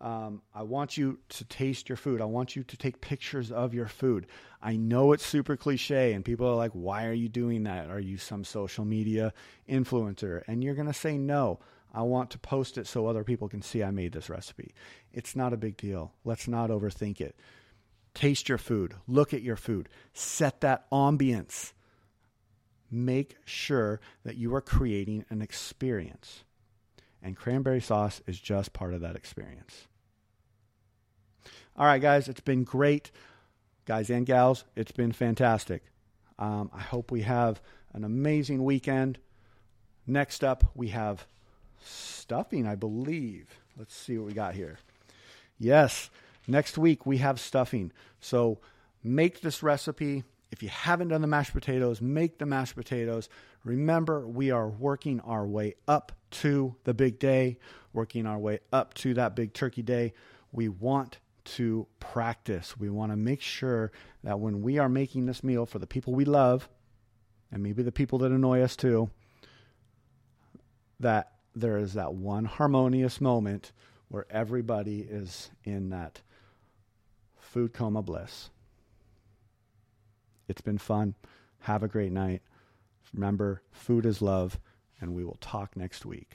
Um, 0.01 0.41
I 0.53 0.63
want 0.63 0.97
you 0.97 1.19
to 1.29 1.45
taste 1.45 1.87
your 1.87 1.95
food. 1.95 2.19
I 2.19 2.25
want 2.25 2.55
you 2.55 2.63
to 2.65 2.77
take 2.77 2.99
pictures 2.99 3.49
of 3.49 3.73
your 3.73 3.87
food. 3.87 4.27
I 4.61 4.75
know 4.75 5.13
it's 5.13 5.25
super 5.25 5.55
cliche, 5.55 6.13
and 6.13 6.23
people 6.23 6.47
are 6.47 6.55
like, 6.55 6.73
why 6.73 7.05
are 7.05 7.13
you 7.13 7.29
doing 7.29 7.63
that? 7.63 7.89
Are 7.89 7.99
you 7.99 8.17
some 8.17 8.43
social 8.43 8.83
media 8.83 9.33
influencer? 9.69 10.43
And 10.47 10.63
you're 10.63 10.75
going 10.75 10.87
to 10.87 10.93
say, 10.93 11.17
no, 11.17 11.59
I 11.93 12.01
want 12.01 12.29
to 12.31 12.39
post 12.39 12.77
it 12.77 12.87
so 12.87 13.07
other 13.07 13.23
people 13.23 13.47
can 13.47 13.61
see 13.61 13.83
I 13.83 13.91
made 13.91 14.11
this 14.11 14.29
recipe. 14.29 14.73
It's 15.11 15.35
not 15.35 15.53
a 15.53 15.57
big 15.57 15.77
deal. 15.77 16.13
Let's 16.23 16.47
not 16.47 16.69
overthink 16.69 17.21
it. 17.21 17.35
Taste 18.13 18.49
your 18.49 18.57
food, 18.57 18.95
look 19.07 19.33
at 19.33 19.43
your 19.43 19.55
food, 19.55 19.89
set 20.13 20.61
that 20.61 20.89
ambience. 20.91 21.73
Make 22.89 23.35
sure 23.45 23.99
that 24.23 24.37
you 24.37 24.55
are 24.55 24.61
creating 24.61 25.25
an 25.29 25.41
experience 25.41 26.43
and 27.21 27.35
cranberry 27.35 27.81
sauce 27.81 28.21
is 28.27 28.39
just 28.39 28.73
part 28.73 28.93
of 28.93 29.01
that 29.01 29.15
experience. 29.15 29.87
All 31.75 31.85
right, 31.85 32.01
guys, 32.01 32.27
it's 32.27 32.41
been 32.41 32.63
great. 32.63 33.11
Guys 33.85 34.09
and 34.09 34.25
gals, 34.25 34.65
it's 34.75 34.91
been 34.91 35.11
fantastic. 35.11 35.83
Um, 36.39 36.69
I 36.73 36.81
hope 36.81 37.11
we 37.11 37.21
have 37.21 37.61
an 37.93 38.03
amazing 38.03 38.63
weekend. 38.63 39.19
Next 40.05 40.43
up, 40.43 40.71
we 40.75 40.89
have 40.89 41.27
stuffing, 41.87 42.67
I 42.67 42.75
believe. 42.75 43.59
Let's 43.77 43.95
see 43.95 44.17
what 44.17 44.27
we 44.27 44.33
got 44.33 44.55
here. 44.55 44.77
Yes, 45.59 46.09
next 46.47 46.77
week 46.77 47.05
we 47.05 47.17
have 47.17 47.39
stuffing. 47.39 47.91
So 48.19 48.59
make 49.03 49.41
this 49.41 49.63
recipe. 49.63 50.23
If 50.51 50.63
you 50.63 50.69
haven't 50.69 51.09
done 51.09 51.21
the 51.21 51.27
mashed 51.27 51.53
potatoes, 51.53 52.01
make 52.01 52.37
the 52.37 52.45
mashed 52.45 52.75
potatoes. 52.75 53.29
Remember, 53.63 54.25
we 54.25 54.51
are 54.51 54.67
working 54.67 55.19
our 55.21 55.45
way 55.45 55.75
up 55.87 56.11
to 56.31 56.75
the 56.83 56.93
big 56.93 57.19
day, 57.19 57.57
working 57.93 58.25
our 58.25 58.37
way 58.37 58.59
up 58.71 58.93
to 58.95 59.13
that 59.15 59.35
big 59.35 59.53
turkey 59.53 59.81
day. 59.81 60.13
We 60.51 60.69
want 60.69 61.19
to 61.45 61.87
practice. 61.99 62.77
We 62.77 62.89
want 62.89 63.11
to 63.11 63.17
make 63.17 63.41
sure 63.41 63.91
that 64.23 64.39
when 64.39 64.61
we 64.61 64.79
are 64.79 64.89
making 64.89 65.25
this 65.25 65.43
meal 65.43 65.65
for 65.65 65.79
the 65.79 65.87
people 65.87 66.13
we 66.13 66.25
love, 66.25 66.69
and 67.51 67.63
maybe 67.63 67.83
the 67.83 67.91
people 67.91 68.19
that 68.19 68.31
annoy 68.31 68.61
us 68.61 68.75
too, 68.75 69.09
that 70.99 71.31
there 71.59 71.77
is 71.77 71.93
that 71.93 72.13
one 72.13 72.45
harmonious 72.45 73.19
moment 73.19 73.71
where 74.09 74.25
everybody 74.29 74.99
is 75.01 75.49
in 75.63 75.89
that 75.89 76.21
food 77.39 77.73
coma 77.73 78.01
bliss. 78.01 78.49
It's 80.47 80.61
been 80.61 80.77
fun. 80.77 81.15
Have 81.61 81.83
a 81.83 81.87
great 81.87 82.11
night. 82.11 82.41
Remember, 83.13 83.61
food 83.71 84.05
is 84.05 84.21
love, 84.21 84.59
and 85.01 85.13
we 85.13 85.23
will 85.23 85.37
talk 85.41 85.75
next 85.75 86.05
week. 86.05 86.31